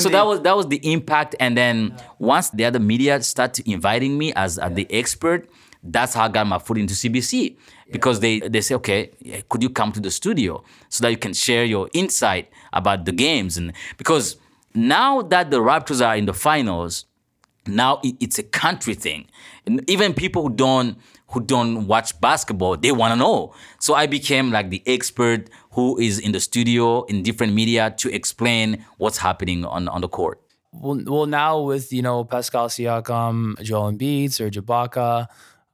[0.00, 1.34] So that was that was the impact.
[1.40, 5.48] And then once the other media started inviting me as, as the expert,
[5.82, 7.56] that's how I got my foot into CBC.
[7.92, 9.10] Because they, they say, okay,
[9.48, 13.12] could you come to the studio so that you can share your insight about the
[13.12, 13.56] games?
[13.56, 14.36] And because
[14.74, 17.06] now that the Raptors are in the finals,
[17.66, 19.26] now it's a country thing.
[19.66, 23.54] And even people who don't who don't watch basketball, they want to know.
[23.78, 28.12] So I became like the expert who is in the studio in different media to
[28.12, 30.40] explain what's happening on, on the court.
[30.72, 35.26] well, well, now with you know Pascal Siakam, Joel Embiid, Serge Ibaka.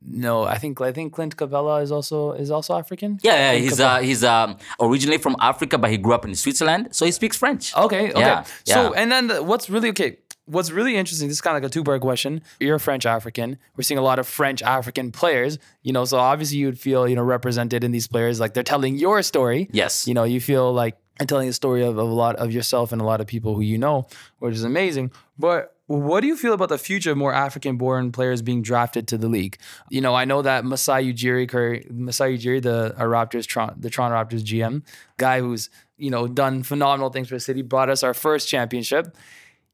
[0.09, 3.19] No, I think I think Clint Capela is also is also African.
[3.23, 6.35] Yeah, yeah Clint he's uh, he's um, originally from Africa, but he grew up in
[6.35, 7.77] Switzerland, so he speaks French.
[7.77, 8.21] Okay, okay.
[8.21, 9.01] Yeah, So, yeah.
[9.01, 10.19] and then the, what's really okay?
[10.45, 11.27] What's really interesting?
[11.27, 12.41] This is kind of like a two-part question.
[12.61, 13.59] You're a French African.
[13.77, 15.59] We're seeing a lot of French African players.
[15.83, 18.63] You know, so obviously you would feel you know represented in these players, like they're
[18.63, 19.69] telling your story.
[19.73, 20.07] Yes.
[20.07, 22.93] You know, you feel like and telling a story of, of a lot of yourself
[22.93, 24.07] and a lot of people who you know,
[24.39, 25.11] which is amazing.
[25.39, 29.19] But what do you feel about the future of more African-born players being drafted to
[29.19, 29.57] the league?
[29.89, 33.47] You know, I know that Masai Ujiri, Masai Ujiri, the uh, Raptors,
[33.81, 34.83] the Toronto Raptors GM,
[35.17, 39.17] guy who's you know done phenomenal things for the city, brought us our first championship.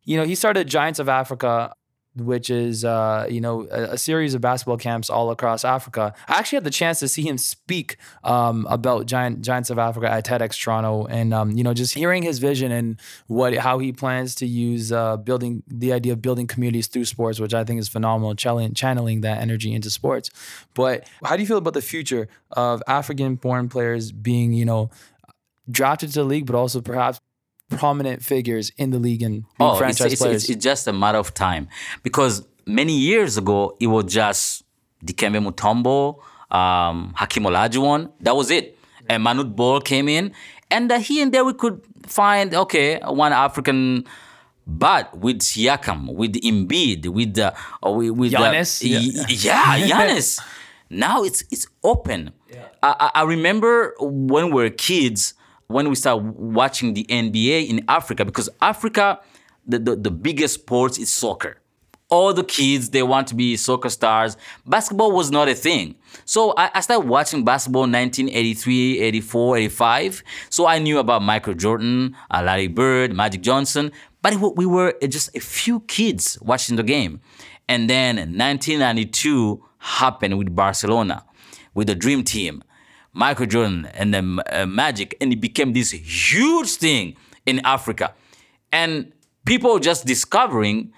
[0.05, 1.75] You know, he started Giants of Africa
[2.17, 6.15] which is uh, you know a, a series of basketball camps all across Africa.
[6.29, 10.11] I actually had the chance to see him speak um, about Giant Giants of Africa
[10.11, 13.93] at TEDx Toronto, and um, you know just hearing his vision and what how he
[13.93, 17.81] plans to use uh, building the idea of building communities through sports, which I think
[17.81, 20.31] is phenomenal, channeling, that energy into sports.
[20.75, 24.91] But how do you feel about the future of African-born players being you know
[25.71, 27.21] drafted to the league, but also perhaps
[27.79, 30.43] prominent figures in the league and being Oh, franchise it's, players?
[30.45, 31.69] it's, it's just a matter of time
[32.03, 34.65] because many years ago it was just
[35.05, 36.19] Dikembe Mutombo,
[36.55, 38.11] um, Hakeem Olajuwon.
[38.21, 38.79] That was it.
[39.09, 40.33] And Manute Bol came in,
[40.71, 44.05] and uh, here and there we could find okay one African.
[44.65, 47.53] But with Siakam, with Embiid, with the
[47.85, 48.79] uh, with, with Giannis?
[48.81, 50.41] the, yeah, Giannis.
[50.89, 52.31] now it's it's open.
[52.81, 55.35] I, I I remember when we were kids,
[55.73, 59.21] when we start watching the NBA in Africa, because Africa,
[59.67, 61.59] the, the, the biggest sport is soccer.
[62.09, 64.37] All the kids, they want to be soccer stars.
[64.67, 65.95] Basketball was not a thing.
[66.27, 70.23] So I, I started watching basketball 1983, 84, 85.
[70.51, 73.93] So I knew about Michael Jordan, uh, Larry Bird, Magic Johnson.
[74.21, 77.21] But it we were just a few kids watching the game.
[77.67, 81.25] And then 1992 happened with Barcelona,
[81.75, 82.63] with the Dream Team.
[83.13, 88.15] Michael Jordan and then uh, Magic, and it became this huge thing in Africa.
[88.71, 89.13] And
[89.45, 90.93] people just discovering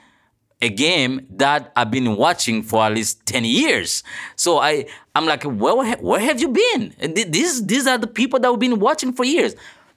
[0.63, 4.03] a game that I've been watching for at least 10 years.
[4.37, 6.95] So I, I'm like, where, where have you been?
[7.15, 9.55] These, these are the people that we've been watching for years.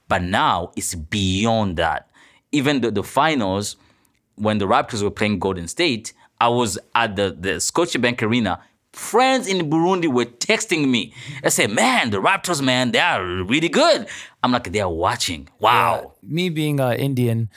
[0.07, 2.09] But now it's beyond that.
[2.51, 3.75] Even the, the finals,
[4.35, 8.61] when the Raptors were playing Golden State, I was at the, the Scotiabank Arena.
[8.97, 11.13] Friends in Burundi were texting me.
[11.43, 14.07] I said, man, the Raptors, man, they are really good.
[14.43, 15.47] I'm like, they are watching.
[15.59, 16.13] Wow.
[16.23, 17.49] me being uh, Indian,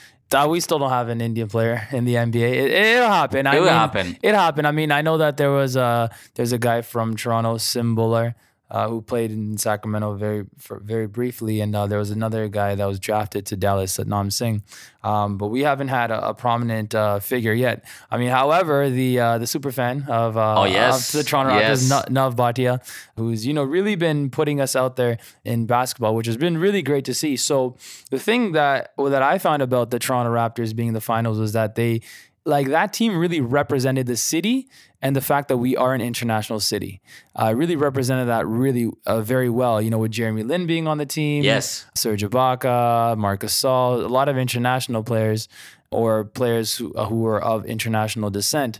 [0.47, 2.35] we still don't have an Indian player in the NBA.
[2.35, 3.47] It, it'll happen.
[3.47, 4.17] I It will mean, happen.
[4.21, 4.67] It happened.
[4.67, 8.35] I mean, I know that there was a there's a guy from Toronto, Sim Bhullar,
[8.71, 12.73] uh, who played in Sacramento very for, very briefly, and uh, there was another guy
[12.73, 14.63] that was drafted to Dallas, Satnam Singh.
[15.03, 17.83] Um, but we haven't had a, a prominent uh, figure yet.
[18.09, 21.13] I mean, however, the uh, the super fan of uh, Oh, yes.
[21.13, 21.83] of the Toronto Yes.
[21.83, 22.79] Raptors, Na- Nav Bhatia,
[23.17, 26.81] who's you know really been putting us out there in basketball, which has been really
[26.81, 27.35] great to see.
[27.35, 27.75] So
[28.09, 31.39] the thing that well, that I found about the Toronto Raptors being in the finals
[31.39, 32.01] was that they
[32.45, 34.67] like that team really represented the city
[35.01, 37.01] and the fact that we are an international city.
[37.35, 39.81] Uh, really represented that really uh, very well.
[39.81, 41.85] You know, with Jeremy Lin being on the team, Yes.
[41.95, 45.47] Serge Ibaka, Marcus Gasol, a lot of international players
[45.91, 48.79] or players who, uh, who were of international descent.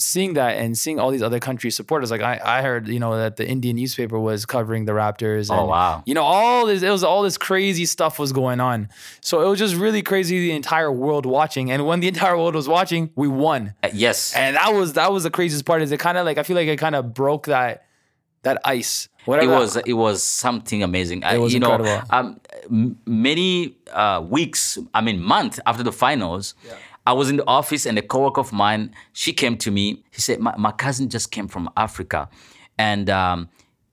[0.00, 2.98] Seeing that and seeing all these other countries support us, like I, I heard, you
[2.98, 5.50] know, that the Indian newspaper was covering the Raptors.
[5.50, 6.02] And, Oh, wow.
[6.06, 8.88] You know, all this, it was all this crazy stuff was going on.
[9.20, 11.70] So it was just really crazy, the entire world watching.
[11.70, 13.74] And when the entire world was watching, we won.
[13.82, 14.34] Uh, yes.
[14.34, 15.82] And that was that was the craziest part.
[15.82, 17.84] Is it kind of like I feel like it kind of broke that
[18.42, 19.08] that ice.
[19.26, 21.24] Whatever it was it was something amazing.
[21.24, 22.06] I- was you know, incredible.
[22.10, 26.54] um, many uh, weeks, I mean, month after the finals,
[27.06, 30.04] I was in the office and a coworker of mine, she came to me.
[30.10, 32.28] She said, "My, my cousin just came from Africa,
[32.78, 33.48] and um,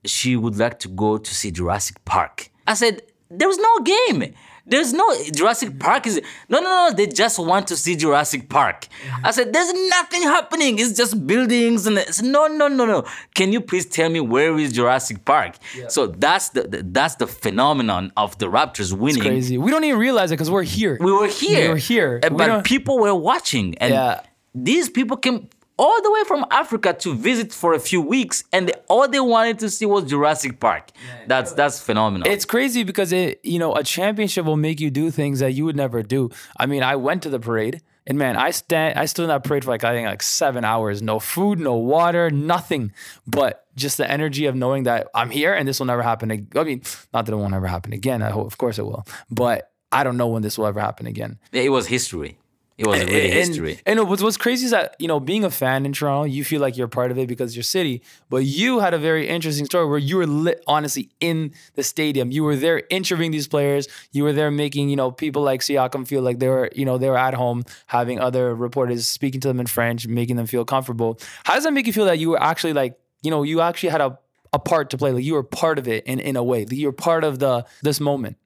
[0.05, 2.49] she would like to go to see Jurassic Park.
[2.65, 4.33] I said, there's no game.
[4.69, 6.93] There's no Jurassic Park is no no no.
[6.95, 8.87] They just want to see Jurassic Park.
[8.87, 9.25] Mm-hmm.
[9.25, 10.77] I said, there's nothing happening.
[10.79, 13.05] It's just buildings and it's, no no no no.
[13.33, 15.55] Can you please tell me where is Jurassic Park?
[15.87, 19.21] So that's the, the that's the phenomenon of the Raptors winning.
[19.21, 19.57] Crazy.
[19.57, 20.97] We don't even realize it because we're here.
[20.99, 21.61] We were here.
[21.63, 22.19] We were here.
[22.23, 23.77] Eh, we But don't- people were watching.
[23.79, 24.21] And Yeah.
[24.53, 25.47] these people came
[25.77, 29.59] all the way from Africa to visit for a few weeks, and all they wanted
[29.59, 30.89] to see was Jurassic Park.
[31.27, 32.27] That's that's phenomenal.
[32.27, 35.65] It's crazy because it, you know, a championship will make you do things that you
[35.65, 36.29] would never do.
[36.57, 39.43] I mean, I went to the parade and man, I stand, I stood in that
[39.43, 41.01] parade for like I think like seven hours.
[41.01, 42.93] No food, no water, nothing.
[43.27, 46.31] But just the energy of knowing that I'm here and this will never happen.
[46.31, 46.81] ag- I mean,
[47.13, 48.21] not that it won't ever happen again.
[48.21, 49.05] I hope, of course, it will.
[49.29, 51.37] But I don't know when this will ever happen again.
[51.51, 52.37] it was history.
[52.77, 53.79] It was really and, history.
[53.87, 56.61] And what's, what's crazy is that, you know, being a fan in Toronto, you feel
[56.61, 58.03] like you're part of it because your city.
[58.29, 62.29] But you had a very interesting story where you were lit, honestly in the stadium.
[62.29, 63.87] You were there interviewing these players.
[64.11, 66.99] You were there making, you know, people like Siakam feel like they were, you know,
[66.99, 70.63] they were at home having other reporters speaking to them in French, making them feel
[70.63, 71.19] comfortable.
[71.45, 73.89] How does that make you feel that you were actually like, you know, you actually
[73.89, 74.19] had a,
[74.53, 75.11] a part to play?
[75.11, 76.59] Like you were part of it in, in a way.
[76.59, 78.37] Like you were part of the this moment.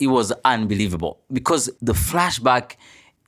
[0.00, 2.76] it was unbelievable because the flashback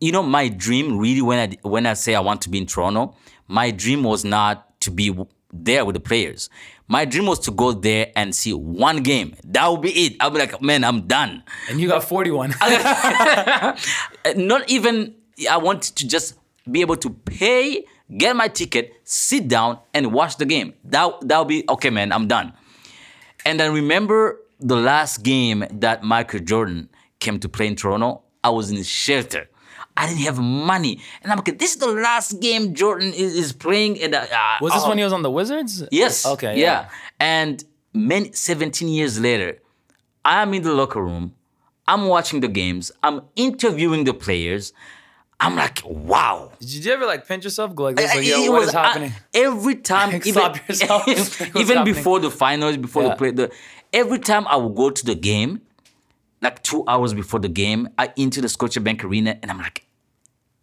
[0.02, 2.66] you know my dream really when i when i say i want to be in
[2.66, 3.14] toronto
[3.48, 5.14] my dream was not to be
[5.52, 6.50] there with the players
[6.88, 10.30] my dream was to go there and see one game that would be it i'll
[10.30, 12.54] be like man i'm done And you got 41.
[14.24, 15.14] Uh, not even
[15.50, 16.34] i wanted to just
[16.70, 17.84] be able to pay
[18.16, 22.12] get my ticket sit down and watch the game that that would be okay man
[22.12, 22.52] i'm done
[23.44, 26.88] and I remember the last game that Michael Jordan
[27.18, 28.22] came to play in Toronto.
[28.44, 29.48] I was in the shelter.
[30.02, 33.52] I didn't have money, and I'm like, "This is the last game Jordan is, is
[33.52, 34.26] playing." And uh,
[34.60, 35.84] was this uh, when he was on the Wizards?
[35.92, 36.26] Yes.
[36.26, 36.58] Okay.
[36.60, 36.88] Yeah.
[37.20, 37.62] And
[37.94, 39.58] many 17 years later,
[40.24, 41.34] I'm in the locker room.
[41.86, 42.90] I'm watching the games.
[43.02, 44.72] I'm interviewing the players.
[45.38, 46.52] I'm like, wow.
[46.60, 47.74] Did you ever like pinch yourself?
[47.74, 49.12] Go like this, like, yo, what was, is uh, happening?
[49.34, 51.56] every time, even, yourself.
[51.56, 53.08] Even before the finals, before Yeah.
[53.10, 53.50] the play, the
[53.92, 55.60] every time I would go to the game,
[56.40, 59.84] like two hours before the game, I into the Scotiabank Arena, and I'm like,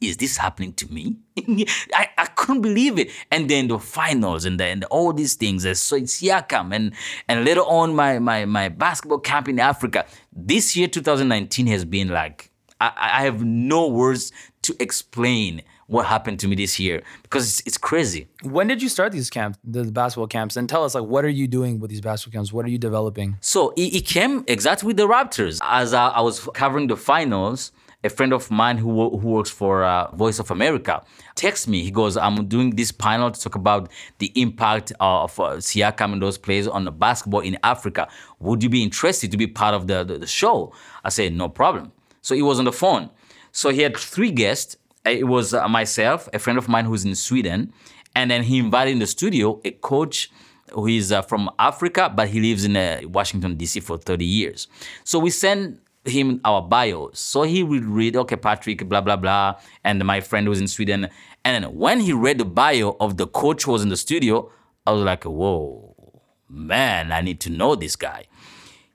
[0.01, 1.17] is this happening to me?
[1.93, 3.11] I, I couldn't believe it.
[3.31, 5.65] And then the finals and then all these things.
[5.65, 6.93] And so it's Siakam and
[7.27, 10.05] and later on my my my basketball camp in Africa.
[10.31, 14.31] This year, 2019, has been like I, I have no words
[14.63, 18.27] to explain what happened to me this year because it's, it's crazy.
[18.43, 20.55] When did you start these camps, the basketball camps?
[20.55, 22.53] And tell us, like, what are you doing with these basketball camps?
[22.53, 23.37] What are you developing?
[23.41, 25.59] So it, it came exactly with the Raptors.
[25.63, 27.71] As I, I was covering the finals,
[28.03, 31.03] a friend of mine who, who works for uh, Voice of America
[31.35, 31.83] texts me.
[31.83, 36.21] He goes, I'm doing this panel to talk about the impact of uh, Siakam and
[36.21, 38.07] those players on the basketball in Africa.
[38.39, 40.73] Would you be interested to be part of the, the, the show?
[41.03, 41.91] I said, no problem.
[42.21, 43.09] So he was on the phone.
[43.51, 44.77] So he had three guests.
[45.05, 47.73] It was uh, myself, a friend of mine who's in Sweden,
[48.15, 50.29] and then he invited in the studio a coach
[50.71, 53.79] who is uh, from Africa, but he lives in uh, Washington, D.C.
[53.79, 54.67] for 30 years.
[55.03, 57.19] So we send him our bios.
[57.19, 61.09] So he would read, okay, Patrick, blah, blah, blah, and my friend was in Sweden.
[61.45, 64.51] And then when he read the bio of the coach who was in the studio,
[64.85, 68.25] I was like, whoa, man, I need to know this guy.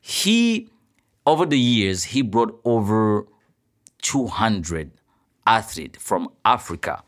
[0.00, 0.68] He,
[1.26, 3.26] over the years, he brought over
[4.02, 4.90] 200
[5.46, 7.02] athletes from Africa,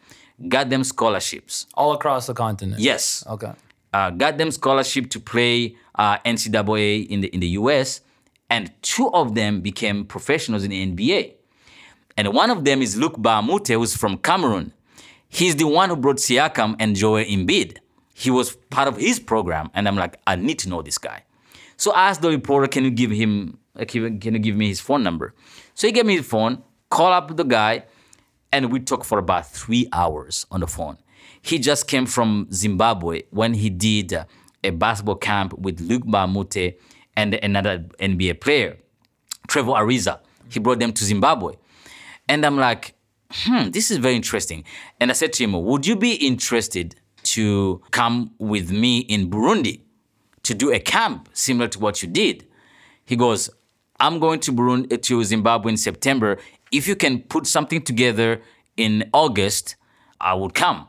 [0.49, 1.67] got them scholarships.
[1.75, 2.81] All across the continent.
[2.81, 3.53] Yes Okay.
[3.93, 8.01] uh, got them scholarship to play uh, NCAA in the in the US,
[8.51, 11.35] and two of them became professionals in the NBA.
[12.17, 14.73] And one of them is Luc Mbah a Moute, who's from Cameroon.
[15.29, 17.79] He's the one who brought Siakam and Joel Embiid.
[18.15, 21.25] He was part of his program, and I'm like, I need to know this guy.
[21.77, 25.03] So I asked the reporter, can you give him, can you give me his phone
[25.03, 25.35] number?
[25.75, 27.85] So he gave me his phone, call up the guy,
[28.53, 30.97] and we talked for about three hours on the phone.
[31.43, 34.15] He just came from Zimbabwe when he did
[34.65, 36.79] a basketball camp with Luc Mbah a Moute
[37.17, 38.77] and another NBA player,
[39.49, 40.21] Trevor Ariza.
[40.49, 41.55] He brought them to Zimbabwe.
[42.29, 42.95] And I'm like,
[43.31, 44.65] hmm, this is very interesting.
[45.01, 46.95] And I said to him, would you be interested
[47.25, 49.81] to come with me in Burundi
[50.45, 52.47] to do a camp similar to what you did?
[53.05, 53.51] He goes,
[53.99, 56.39] I'm going to Burundi to Zimbabwe in September.
[56.71, 58.43] If you can put something together
[58.77, 59.77] in August,
[60.21, 60.89] I would come.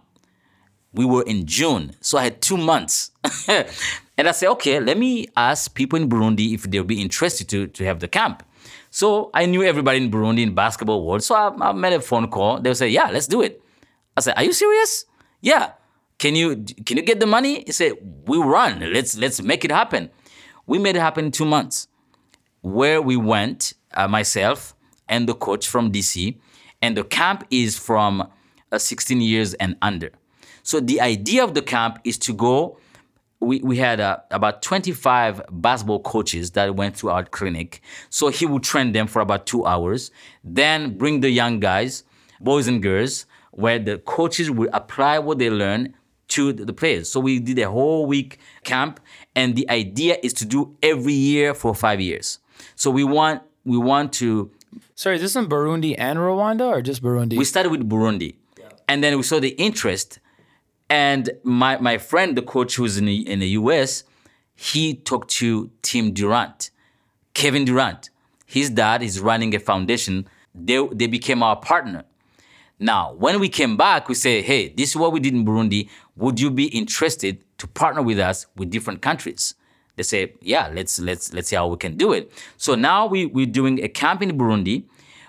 [0.93, 3.11] We were in June, so I had two months.
[4.17, 7.67] and I said, okay, let me ask people in Burundi if they'll be interested to,
[7.67, 8.43] to have the camp.
[8.89, 11.23] So I knew everybody in Burundi in basketball world.
[11.23, 12.59] So I, I made a phone call.
[12.59, 13.61] They say, yeah, let's do it.
[14.15, 15.05] I said, are you serious?
[15.41, 15.73] Yeah.
[16.17, 17.63] Can you can you get the money?
[17.63, 17.93] He said,
[18.25, 18.79] we run.
[18.91, 20.09] Let's let's make it happen.
[20.65, 21.87] We made it happen in two months,
[22.61, 24.75] where we went, uh, myself
[25.07, 26.37] and the coach from DC,
[26.81, 28.27] and the camp is from
[28.71, 30.11] uh, 16 years and under.
[30.63, 32.79] So the idea of the camp is to go.
[33.39, 37.81] We, we had uh, about 25 basketball coaches that went to our clinic.
[38.09, 40.09] So he would train them for about two hours,
[40.43, 42.03] then bring the young guys,
[42.41, 45.93] boys and girls, where the coaches would apply what they learn
[46.29, 47.09] to the players.
[47.09, 48.99] So we did a whole week camp,
[49.35, 52.39] and the idea is to do every year for five years.
[52.75, 54.51] So we want we want to.
[54.95, 57.37] Sorry, is this in Burundi and Rwanda or just Burundi?
[57.37, 58.35] We started with Burundi,
[58.87, 60.19] and then we saw the interest.
[60.89, 64.03] And my my friend, the coach who's in the, in the U.S.,
[64.55, 66.71] he talked to Tim Durant,
[67.33, 68.09] Kevin Durant.
[68.45, 70.27] His dad is running a foundation.
[70.55, 72.05] They they became our partner.
[72.79, 75.89] Now, when we came back, we say, hey, this is what we did in Burundi.
[76.15, 79.55] Would you be interested to partner with us with different countries?
[79.95, 82.31] They say, yeah, let's let's let's see how we can do it.
[82.57, 84.83] So now we, we're doing a camp in Burundi.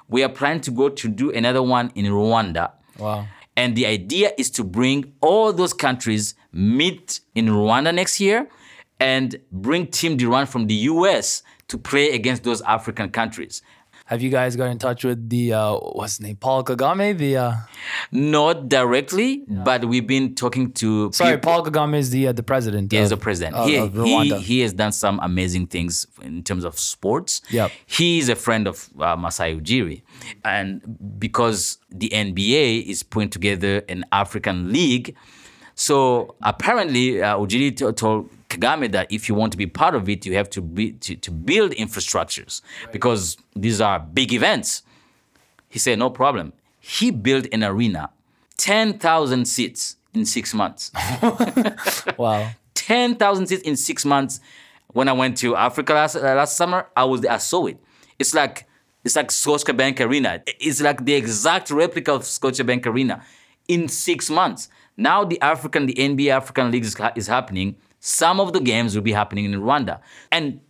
[0.08, 2.72] We are planning to go to do another one in Rwanda.
[2.98, 3.26] Wow.
[3.58, 8.48] And the idea is to bring all those countries meet in Rwanda next year
[9.00, 13.60] and bring Team Durant from the US to play against those African countries.
[14.08, 17.16] Have you guys got in touch with the uh, what's his name, Paul Kagame?
[17.18, 17.52] The uh,
[18.10, 22.42] Not directly, but we've been talking to sorry, people- Paul Kagame is the uh, the
[22.42, 22.90] president.
[22.90, 23.56] He is the president.
[23.56, 27.42] of- he, of he, he has done some amazing things in terms of sports.
[27.50, 27.70] Yep.
[27.84, 30.00] He is a friend of uh, Masai Ujiri.
[30.42, 30.80] And
[31.18, 35.14] because the NBA is putting together an African league,
[35.74, 40.08] so apparently uh, Ujiri t- told Kagame that if you want to be part of
[40.08, 44.82] it, you have to, be, to, to build infrastructures because these are big events.
[45.68, 46.54] He said, no problem.
[46.80, 48.10] He built an arena,
[48.56, 50.90] 10,000 seats in six months.
[52.16, 52.50] wow.
[52.74, 54.40] 10,000 seats in six months.
[54.92, 57.78] When I went to Africa last, uh, last summer, I was I saw it.
[58.18, 58.66] It's like
[59.04, 60.42] it's like Scotiabank Arena.
[60.46, 63.22] It's like the exact replica of Scotiabank Arena
[63.68, 64.70] in six months.
[64.96, 67.76] Now the African, the NBA African League is, is happening.
[68.00, 70.60] Some of the games will be happening in Rwanda, and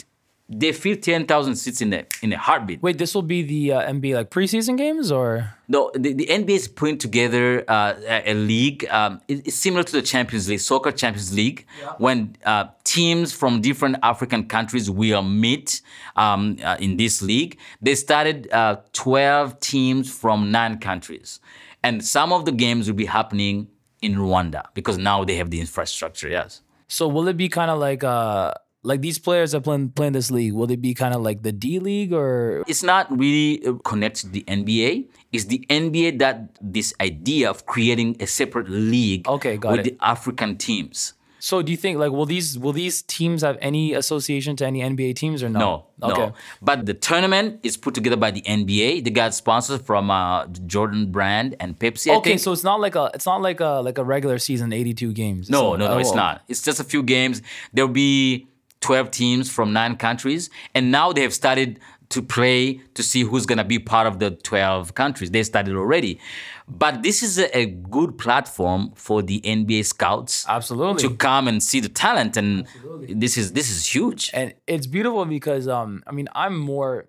[0.51, 2.83] they fill 10,000 seats in a in a heartbeat.
[2.83, 5.53] Wait, this will be the uh, NBA like preseason games or?
[5.68, 8.87] No, the, the NBA is putting together uh, a, a league.
[8.89, 11.66] Um, it- it's similar to the Champions League, Soccer Champions League,
[11.99, 15.83] when uh, teams from different African countries will meet
[16.16, 17.59] um, uh, in this league.
[17.83, 21.41] They started uh, 12 teams from nine countries.
[21.83, 23.68] And some of the games will be happening
[24.01, 26.62] in Rwanda because now they have the infrastructure, yes.
[26.89, 30.30] So will it be kind of like uh like these players that play playing this
[30.30, 30.53] league?
[30.55, 32.64] Will it be kind of like the D League or?
[32.66, 35.09] it's not really uh, connected to the NBA.
[35.32, 39.99] It's the NBA that this idea of creating a separate league Okay, got with it.
[39.99, 41.12] the African teams.
[41.41, 44.80] So do you think like will these will these teams have any association to any
[44.80, 45.59] NBA teams or no?
[46.01, 46.26] No, Okay.
[46.26, 46.32] no.
[46.62, 49.05] But the tournament is put together by the NBA.
[49.05, 52.14] They got sponsors from uh, Jordan Brand and Pepsi.
[52.18, 54.95] Okay, so it's not like a it's not like a like a regular season, eighty
[54.95, 55.49] two games.
[55.49, 56.43] no, So- no, no, it's oh, not.
[56.49, 57.43] It's just a few games.
[57.72, 58.47] There'll be
[58.80, 61.80] 12 teams from nine countries, and now they have started
[62.11, 65.31] to play to see who's gonna be part of the 12 countries.
[65.31, 66.19] They started already,
[66.67, 71.09] but this is a, a good platform for the NBA scouts Absolutely.
[71.09, 72.67] to come and see the talent, and
[73.09, 74.31] this is this is huge.
[74.33, 77.07] and it's beautiful because um I mean I'm more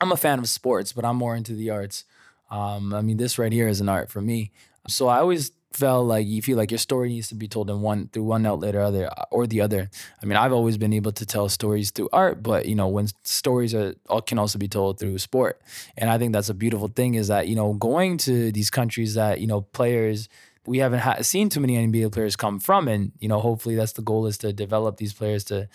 [0.00, 2.04] I'm a fan of sports, but I'm more into the arts.
[2.50, 4.52] Um, I mean this right here is an art for me.
[4.88, 7.80] So I always felt like you feel like your story needs to be told in
[7.80, 9.90] one through one outlet or other uh, or the other.
[10.22, 13.08] I mean I've always been able to tell stories through art, but you know when
[13.24, 13.94] stories are
[14.26, 15.60] can also be told through sport,
[15.96, 19.14] and I think that's a beautiful thing is that you know going to these countries
[19.14, 20.28] that you know players
[20.64, 23.92] we haven't ha- seen too many NBA players come from, and you know hopefully that's
[23.92, 25.68] the goal is to develop these players to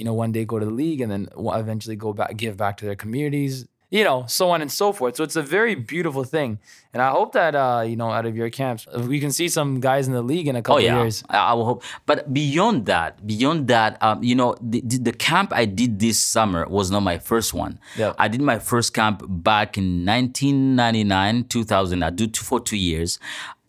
[0.00, 2.78] you know, one day go to the league and then eventually go back, give back
[2.78, 5.16] to their communities, you know, so on and so forth.
[5.16, 6.60] So it's a very beautiful thing.
[6.92, 9.80] And I hope that, uh, you know, out of your camps, we can see some
[9.80, 11.24] guys in the league in a couple Oh yeah, years.
[11.28, 11.82] I, will hope.
[12.06, 16.20] But beyond that, beyond that, um, you know, the, the, the camp I did this
[16.20, 17.80] summer was not my first one.
[17.96, 18.14] Yeah.
[18.16, 22.02] I did my first camp back in 1999, 2000.
[22.02, 23.18] I did for two years,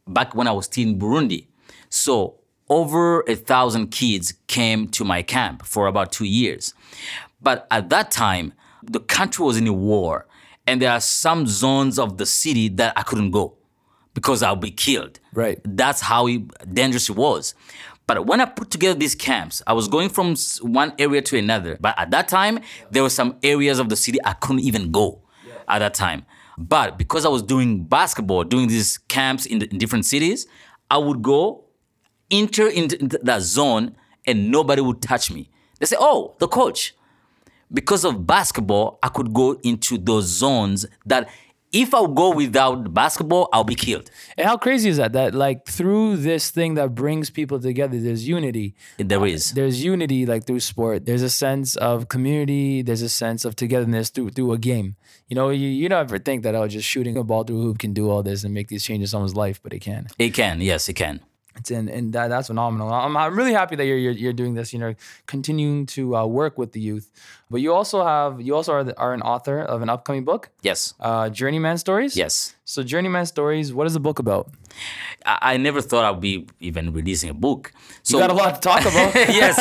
[0.08, 1.48] back when I was still in Burundi.
[1.90, 2.36] So
[2.70, 6.76] over a thousand kids came to my camp for about two years.
[7.42, 8.54] But at that time,
[8.84, 10.28] the country was in a war,
[10.68, 13.58] and there are some zones of the city that I couldn't go
[14.14, 15.20] because I'll be killed.
[15.34, 15.60] Right.
[15.64, 16.28] That's how
[16.72, 17.56] dangerous it was.
[18.08, 21.78] But when I put together these camps, I was going from one area to another.
[21.80, 22.60] But at that time,
[22.90, 25.22] there were some areas of the city I couldn't even go
[25.68, 26.26] at that time.
[26.58, 30.46] But because I was doing basketball, doing these camps in, the, in different cities,
[30.90, 31.64] I would go
[32.30, 35.50] enter into that zone and nobody would touch me.
[35.80, 36.94] They say, oh, the coach.
[37.74, 41.30] Because of basketball, I could go into those zones that
[41.72, 44.12] if I go without basketball, I'll be killed.
[44.38, 45.14] And how crazy is that?
[45.14, 48.76] That like through this thing that brings people together, there's unity.
[48.98, 49.52] There is.
[49.52, 51.06] Uh, there's unity like through sport.
[51.06, 52.82] There's a sense of community.
[52.82, 54.96] There's a sense of togetherness through through a game.
[55.30, 57.64] You know, you, you don't ever think that oh, just shooting a ball through a
[57.64, 60.08] hoop can do all this and make these changes in someone's life, but it can.
[60.20, 61.22] It can, yes, it can.
[61.58, 62.92] It's in, and that, that's phenomenal.
[62.94, 64.72] I'm, I'm really happy that you're, you're, you're doing this.
[64.72, 64.96] You know,
[65.26, 67.12] continuing to uh, work with the youth.
[67.50, 70.50] But you also have you also are, the, are an author of an upcoming book.
[70.62, 70.94] Yes.
[71.00, 72.16] Uh, Journeyman Stories.
[72.16, 72.56] Yes.
[72.64, 73.74] So Journeyman Stories.
[73.74, 74.50] What is the book about?
[75.26, 77.74] I, I never thought I'd be even releasing a book.
[78.04, 79.14] So You got a lot to talk about.
[79.16, 79.60] yes.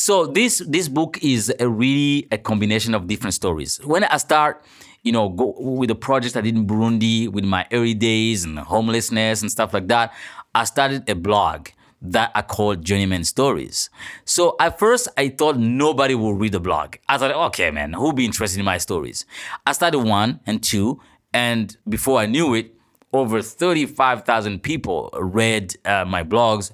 [0.00, 3.78] So this this book is a really a combination of different stories.
[3.84, 4.64] When I start,
[5.02, 8.58] you know, go with the project I did in Burundi with my early days and
[8.58, 10.12] homelessness and stuff like that,
[10.58, 11.68] I started a blog
[12.02, 13.90] that I called Journeyman Stories.
[14.24, 16.96] So at first I thought nobody would read the blog.
[17.08, 19.24] I thought, okay, man, who'll be interested in my stories?
[19.64, 21.00] I started one and two,
[21.32, 22.74] and before I knew it,
[23.12, 26.72] over 35,000 people read uh, my blogs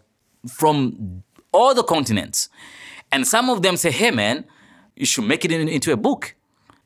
[0.49, 1.23] from
[1.53, 2.49] all the continents.
[3.13, 4.47] And some of them say, hey, man,
[4.97, 6.35] you should make it in- into a book.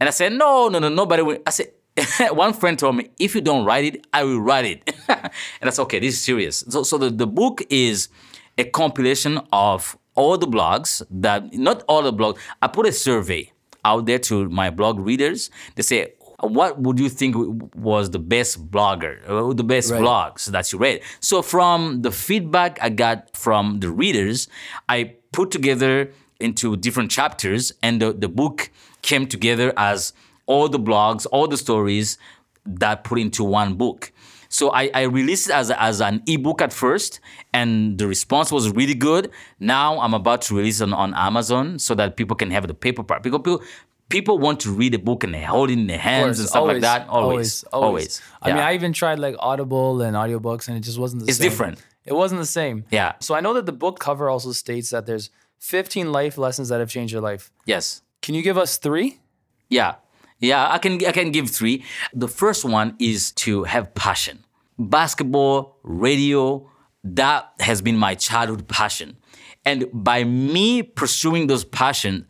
[0.01, 1.39] And I said, no, no, no, nobody will.
[1.47, 1.69] I said,
[2.31, 4.95] one friend told me, if you don't write it, I will write it.
[5.09, 5.31] and
[5.63, 6.65] that's okay, this is serious.
[6.69, 8.09] So, so the, the book is
[8.57, 13.53] a compilation of all the blogs that, not all the blogs, I put a survey
[13.85, 15.51] out there to my blog readers.
[15.77, 17.35] They say, what would you think
[17.75, 20.01] was the best blogger, uh, the best Right.
[20.01, 21.03] blogs that you read?
[21.21, 24.49] So from the feedback I got from the readers,
[24.89, 28.71] I put together into different chapters, and the, the book
[29.03, 30.13] came together as
[30.49, 32.19] all the blogs, all the stories
[32.67, 34.13] that put into one book.
[34.51, 37.21] So I, I released it as, a, as an ebook at first,
[37.53, 39.31] and the response was really good.
[39.61, 42.73] Now I'm about to release it on, on Amazon so that people can have the
[42.75, 43.23] paper part.
[43.23, 43.63] Because people,
[44.09, 46.67] people want to read a book and they hold it in their hands and stuff
[46.67, 47.09] like that.
[47.09, 48.23] Always, always.
[48.41, 51.37] I mean, I even tried like Audible and audiobooks, and it just wasn't the It's
[51.39, 51.47] same.
[51.47, 51.85] It's different.
[52.07, 52.85] It wasn't the same.
[52.91, 53.13] Yeah.
[53.21, 55.29] So I know that the book cover also states that there's
[55.59, 57.51] 15 life lessons that have changed your life.
[57.67, 58.03] yes.
[58.23, 59.21] Can you give us three?
[59.69, 59.95] Yeah.
[60.41, 61.85] Yeah, I can I can give three.
[62.13, 64.45] The first one is to have passion.
[64.79, 66.71] Basketball, radio,
[67.03, 69.17] that has been my childhood passion.
[69.65, 72.27] And by me pursuing those passion,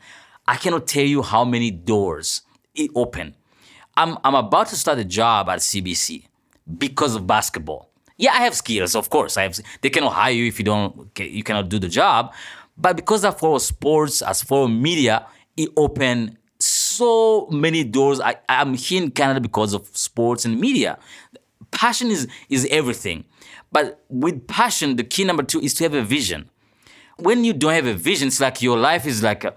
[0.46, 2.42] I cannot tell you how many doors
[2.74, 3.34] it opened.
[3.96, 6.24] I'm I'm about to start a job at CBC
[6.78, 7.90] because of basketball.
[8.16, 9.36] Yeah, I have skills, of course.
[9.36, 9.60] I have.
[9.82, 11.10] They cannot hire you if you don't.
[11.18, 12.32] You cannot do the job.
[12.76, 16.36] But because I follow sports, as follow media, it opened
[16.98, 18.20] so many doors.
[18.20, 20.98] I, I'm here in Canada because of sports and media.
[21.70, 23.24] Passion is is everything.
[23.70, 26.50] But with passion, the key number two is to have a vision.
[27.18, 29.54] When you don't have a vision, it's like your life is like a,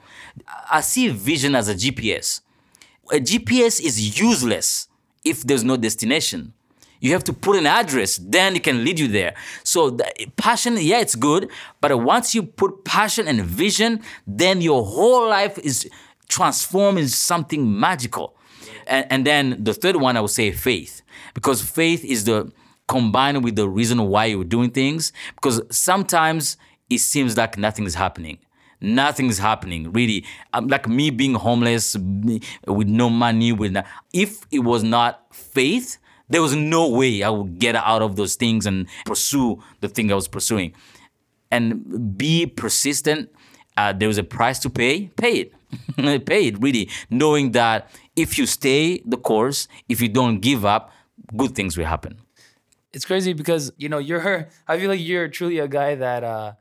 [0.71, 2.41] I see vision as a GPS.
[3.11, 4.87] A GPS is useless
[5.23, 6.53] if there's no destination.
[6.99, 9.33] You have to put an address, then it can lead you there.
[9.63, 10.05] So the
[10.37, 11.49] passion, yeah, it's good,
[11.81, 15.89] but once you put passion and vision, then your whole life is
[16.32, 18.36] transformed into something magical.
[18.88, 21.01] And, and then the third one, I would say faith,
[21.34, 22.51] because faith is the
[22.88, 25.13] combined with the reason why you're doing things.
[25.36, 26.57] Because sometimes
[26.89, 28.39] it seems like nothing is happening.
[28.82, 30.25] Nothing is happening really.
[30.53, 35.97] Um, like me being homeless with no money with no, if it was not faith
[36.29, 40.11] there was no way i would get out of those things and pursue the thing
[40.11, 40.73] i was pursuing.
[41.51, 43.29] And be persistent
[43.77, 45.53] uh, there was a price to pay pay it
[46.26, 50.91] pay it really knowing that if you stay the course if you don't give up
[51.38, 52.17] good things will happen
[52.93, 54.49] It's crazy because you know you're.
[54.67, 56.53] I feel like you're truly a guy that uh,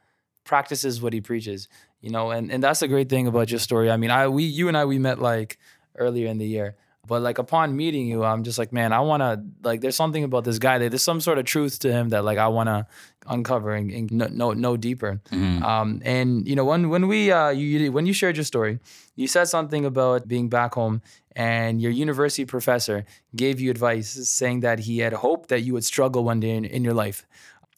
[0.44, 1.68] practices what he preaches.
[2.00, 3.90] You know, and and that's the great thing about your story.
[3.90, 5.58] I mean, I we you and I we met like
[5.96, 6.76] earlier in the year,
[7.06, 9.80] but like upon meeting you, I'm just like, man, I want to like.
[9.80, 10.78] There's something about this guy.
[10.78, 12.86] that There's some sort of truth to him that like I want to
[13.26, 15.20] uncover and, and know, know know deeper.
[15.62, 18.80] Um, and you know, when when we uh you, you when you shared your story,
[19.16, 21.02] you said something about being back home
[21.34, 25.84] and your university professor gave you advice saying that he had hoped that you would
[25.84, 27.26] struggle one day in, in your life.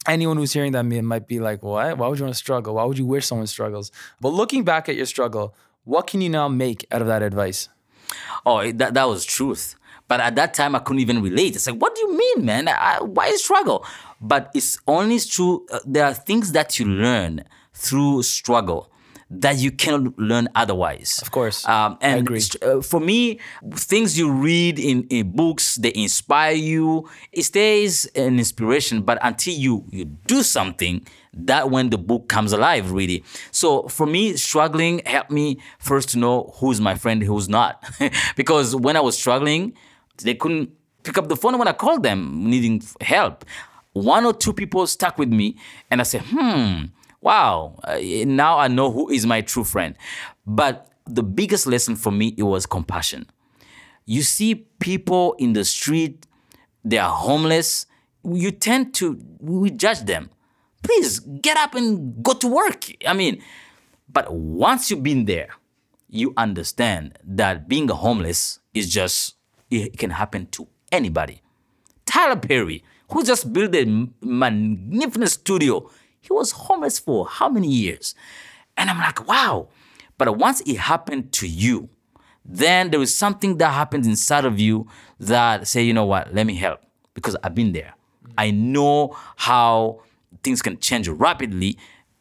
[0.05, 1.97] Anyone who's hearing that might be like, what?
[1.97, 2.75] Why would you want to struggle?
[2.75, 3.89] Why would you wish someone struggles?
[4.19, 5.55] But looking back at your struggle,
[5.85, 7.69] what can you now make out of that advice?
[8.45, 9.75] Oh, it- that, that was truth.
[10.07, 11.55] But at that time, I couldn't even relate.
[11.55, 12.67] It's like, what do you mean, man?
[12.67, 13.85] I, why struggle?
[14.19, 15.65] But it's only true.
[15.71, 17.43] Uh, there are things that you learn
[17.73, 18.89] through struggle
[19.29, 21.19] that you cannot learn otherwise.
[21.23, 21.67] Of course.
[21.67, 22.39] Um, and agree.
[22.41, 23.39] st- uh, for me,
[23.73, 27.09] things you read in, in books, they inspire you.
[27.31, 32.53] It stays an inspiration, but until you you do something, that when the book comes
[32.53, 33.23] alive, really.
[33.51, 37.83] So for me, struggling helped me first to know who's my friend, who's not,
[38.35, 39.73] because when I was struggling,
[40.23, 40.71] they couldn't
[41.03, 43.45] pick up the phone when I called them needing help.
[43.93, 45.57] One or two people stuck with me,
[45.91, 46.85] and I said, hmm
[47.23, 49.95] wow, uh, now I know who is my true friend.
[50.45, 53.25] But the biggest lesson for me it was compassion.
[54.05, 56.27] You see people in the street,
[56.83, 57.85] they are homeless.
[58.23, 60.29] You tend to we judge them.
[60.83, 62.85] Please get up and go to work.
[63.07, 63.41] I mean,
[64.11, 65.49] but once you've been there,
[66.09, 69.35] you understand that being homeless is just
[69.71, 71.41] it can happen to anybody.
[72.05, 75.89] Tyler Perry, who just built a magnificent studio
[76.23, 78.15] he was homeless for how many years?
[78.77, 79.67] And I'm like, wow.
[80.17, 81.89] But once it happened to you,
[82.45, 84.87] then there is something that happens inside of you
[85.19, 86.79] that say, you know what, let me help
[87.13, 87.93] because I've been there.
[88.37, 90.01] I know how
[90.43, 91.77] things can change rapidly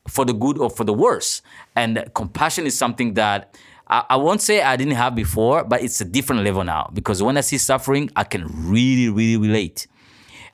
[0.08, 1.42] for the good or for the worse.
[1.76, 3.56] And compassion is something that
[3.88, 7.22] I, I won't say I didn't have before, but it's a different level now because
[7.22, 9.86] when I see suffering, I can really, really relate.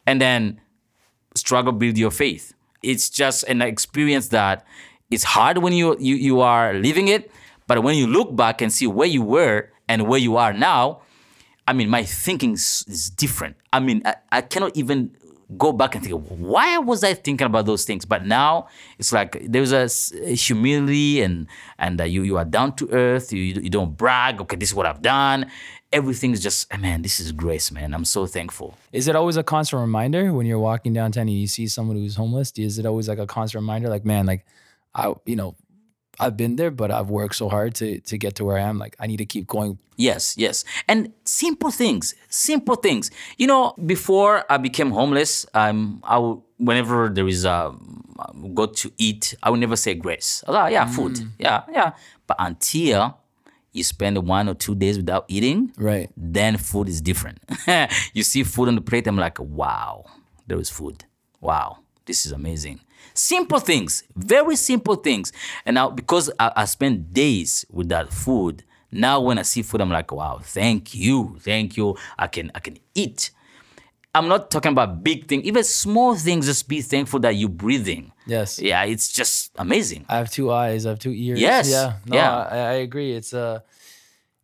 [0.07, 0.61] And then
[1.35, 4.65] struggle build your faith it's just an experience that
[5.11, 7.31] it's hard when you, you you are living it,
[7.67, 11.01] but when you look back and see where you were and where you are now,
[11.67, 13.57] I mean, my thinking is, different.
[13.73, 15.17] I mean, I, I cannot even
[15.57, 18.05] go back and think, why was I thinking about those things?
[18.05, 18.69] But now
[18.99, 19.89] it's like there's a,
[20.35, 21.47] humility and
[21.79, 23.33] and uh, you you are down to earth.
[23.33, 24.41] You you don't brag.
[24.43, 25.51] Okay, this is what I've done.
[25.91, 27.03] Everything's just man.
[27.03, 27.95] This is grace, man.
[27.95, 28.77] I'm so thankful.
[28.93, 32.17] Is it always a constant reminder when you're walking downtown and you see someone who's
[32.17, 32.53] homeless?
[32.57, 34.45] Is it always like a constant reminder, like man, like
[34.95, 35.57] I you know
[36.21, 38.79] I've been there, but I've worked so hard to to get to where I am.
[38.79, 39.79] Like I need to keep going.
[39.97, 43.11] Yes, yes, and simple things, simple things.
[43.37, 47.75] You know, before I became homeless, um, I would, whenever there is a
[48.55, 50.45] go to eat, I would never say grace.
[50.47, 51.31] Oh, yeah, food, Mm.
[51.39, 51.91] yeah, yeah.
[52.29, 53.19] But until
[53.73, 56.11] you spend one or two days without eating, Right.
[56.17, 57.39] then food is different.
[58.15, 60.05] you see food on the plate, I'm like, wow,
[60.47, 61.05] there is food.
[61.41, 62.81] Wow, this is amazing.
[63.15, 65.33] Simple things, very simple things.
[65.67, 69.81] And now, because I, I spent days with that food, now when I see food,
[69.81, 71.97] I'm like, wow, thank you, thank you.
[72.19, 73.31] I can, I can eat.
[74.15, 76.47] I'm not talking about big things, even small things.
[76.47, 78.13] Just be thankful that you're breathing.
[78.27, 78.59] Yes.
[78.59, 80.07] Yeah, it's just amazing.
[80.09, 80.87] I have two eyes.
[80.87, 81.39] I have two ears.
[81.41, 81.71] Yes.
[81.71, 81.95] Yeah.
[82.07, 82.37] No, Yeah.
[82.37, 83.13] I, I agree.
[83.13, 83.61] It's uh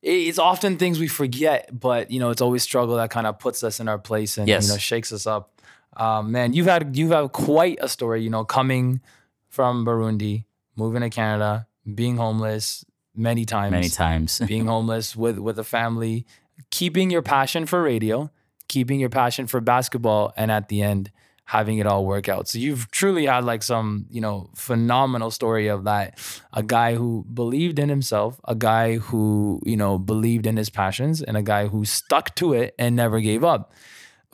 [0.03, 3.65] it's often things we forget, but you know, it's always struggle that kind of puts
[3.65, 4.67] us in our place and Yes.
[4.67, 5.54] you know shakes us up.
[5.97, 8.23] Um, man, you've had you've had quite a story.
[8.23, 9.01] You know, coming
[9.49, 10.45] from Burundi,
[10.77, 12.85] moving to Canada, being homeless
[13.15, 14.41] many times, Many times.
[14.47, 16.27] being homeless with with a family,
[16.71, 18.31] keeping your passion for radio,
[18.69, 21.11] keeping your passion for basketball, and at the end
[21.47, 22.49] having it all work out.
[22.49, 26.19] So you've truly had like some, you know, phenomenal story of that.
[26.55, 31.23] A guy who believed in himself, a guy who, you know, believed in his passions,
[31.23, 33.73] and a guy who stuck to it and never gave up.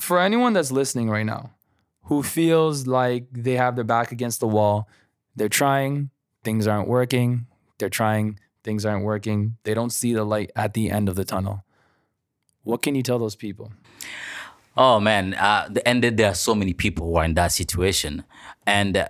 [0.00, 1.50] For anyone that's listening right now
[2.04, 4.88] who feels like they have their back against the wall,
[5.36, 6.10] they're trying,
[6.42, 7.46] things aren't working,
[7.78, 11.24] they're trying, things aren't working, they don't see the light at the end of the
[11.24, 11.64] tunnel.
[12.62, 13.72] What can you tell those people?
[14.76, 18.24] Oh man, uh, the- and there are so many people who are in that situation,
[18.66, 19.08] and uh,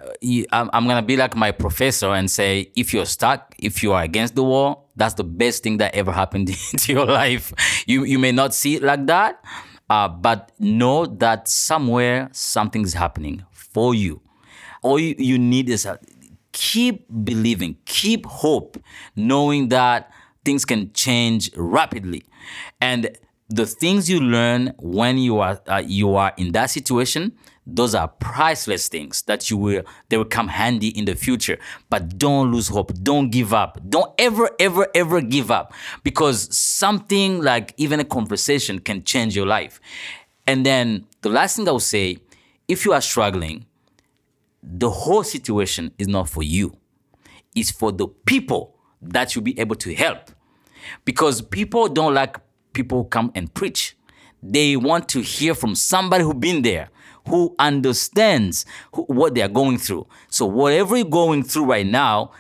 [0.53, 4.03] I'm, I'm gonna be like my professor and say, if you're stuck, if you are
[4.03, 7.53] against the wall, that's the best thing that ever happened to your life.
[7.87, 9.45] You you may not see it like that,
[9.91, 14.23] uh, but know that somewhere something's happening for you.
[14.83, 15.99] All you, need is a,
[16.53, 18.83] keep believing, keep hope,
[19.15, 20.11] knowing that
[20.45, 22.23] things can change rapidly,
[22.81, 23.11] and
[23.51, 27.33] the things you learn when you are uh, you are in that situation
[27.75, 31.59] those are priceless things that you will they will come handy in the future.
[31.89, 32.93] But don't lose hope.
[33.03, 33.79] Don't give up.
[33.89, 35.73] Don't ever ever ever give up.
[36.03, 39.81] Because something like even a conversation can change your life.
[40.47, 42.19] And then the last thing i will say
[42.67, 43.67] if you are struggling
[44.63, 46.77] the whole situation is not for you.
[47.55, 50.31] It's for the people that you'll be able to help.
[51.05, 52.37] Because people don't like
[52.73, 53.97] people who come and preach.
[54.43, 56.89] They want to hear from somebody who been there,
[57.29, 60.07] who understands what they are going through.
[60.29, 62.33] So whatever you're going through right now,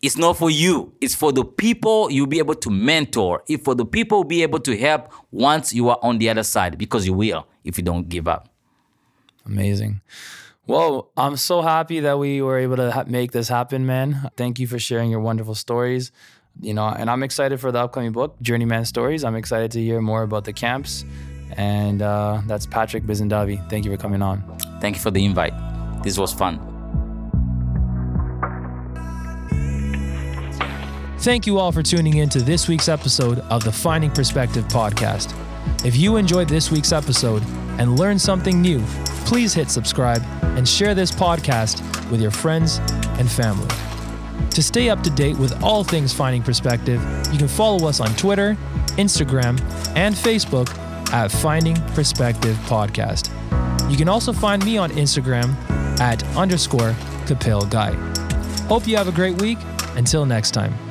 [0.00, 0.92] it's not for you.
[1.00, 3.42] It's for the people you'll be able to mentor.
[3.48, 6.78] It's for the people be able to help once you are on the other side,
[6.78, 8.48] because you will if you don't give up.
[9.44, 10.00] Amazing.
[10.68, 14.30] Well, I'm so happy that we were able to ha- make this happen, man.
[14.36, 16.12] Thank you for sharing your wonderful stories.
[16.60, 19.24] You know, and I'm excited for the upcoming book, Journeyman Stories.
[19.24, 21.04] I'm excited to hear more about the camps.
[21.56, 23.68] And uh, that's Patrick Bizindavyi.
[23.68, 24.42] Thank you for coming on.
[24.80, 25.52] Thank you for the invite.
[26.02, 26.60] This was fun.
[31.18, 35.34] Thank you all for tuning in to this week's episode of the Finding Perspective podcast.
[35.84, 37.42] If you enjoyed this week's episode
[37.78, 38.80] and learned something new,
[39.26, 41.80] please hit subscribe and share this podcast
[42.10, 42.78] with your friends
[43.18, 43.68] and family.
[44.50, 47.00] To stay up to date with all things Finding Perspective,
[47.32, 48.56] you can follow us on Twitter,
[48.96, 49.60] Instagram,
[49.96, 50.68] and Facebook
[51.12, 53.30] at Finding Perspective Podcast.
[53.90, 55.54] You can also find me on Instagram
[56.00, 56.92] at underscore
[57.26, 57.92] Kapil Guy.
[58.66, 59.58] Hope you have a great week.
[59.96, 60.87] Until next time.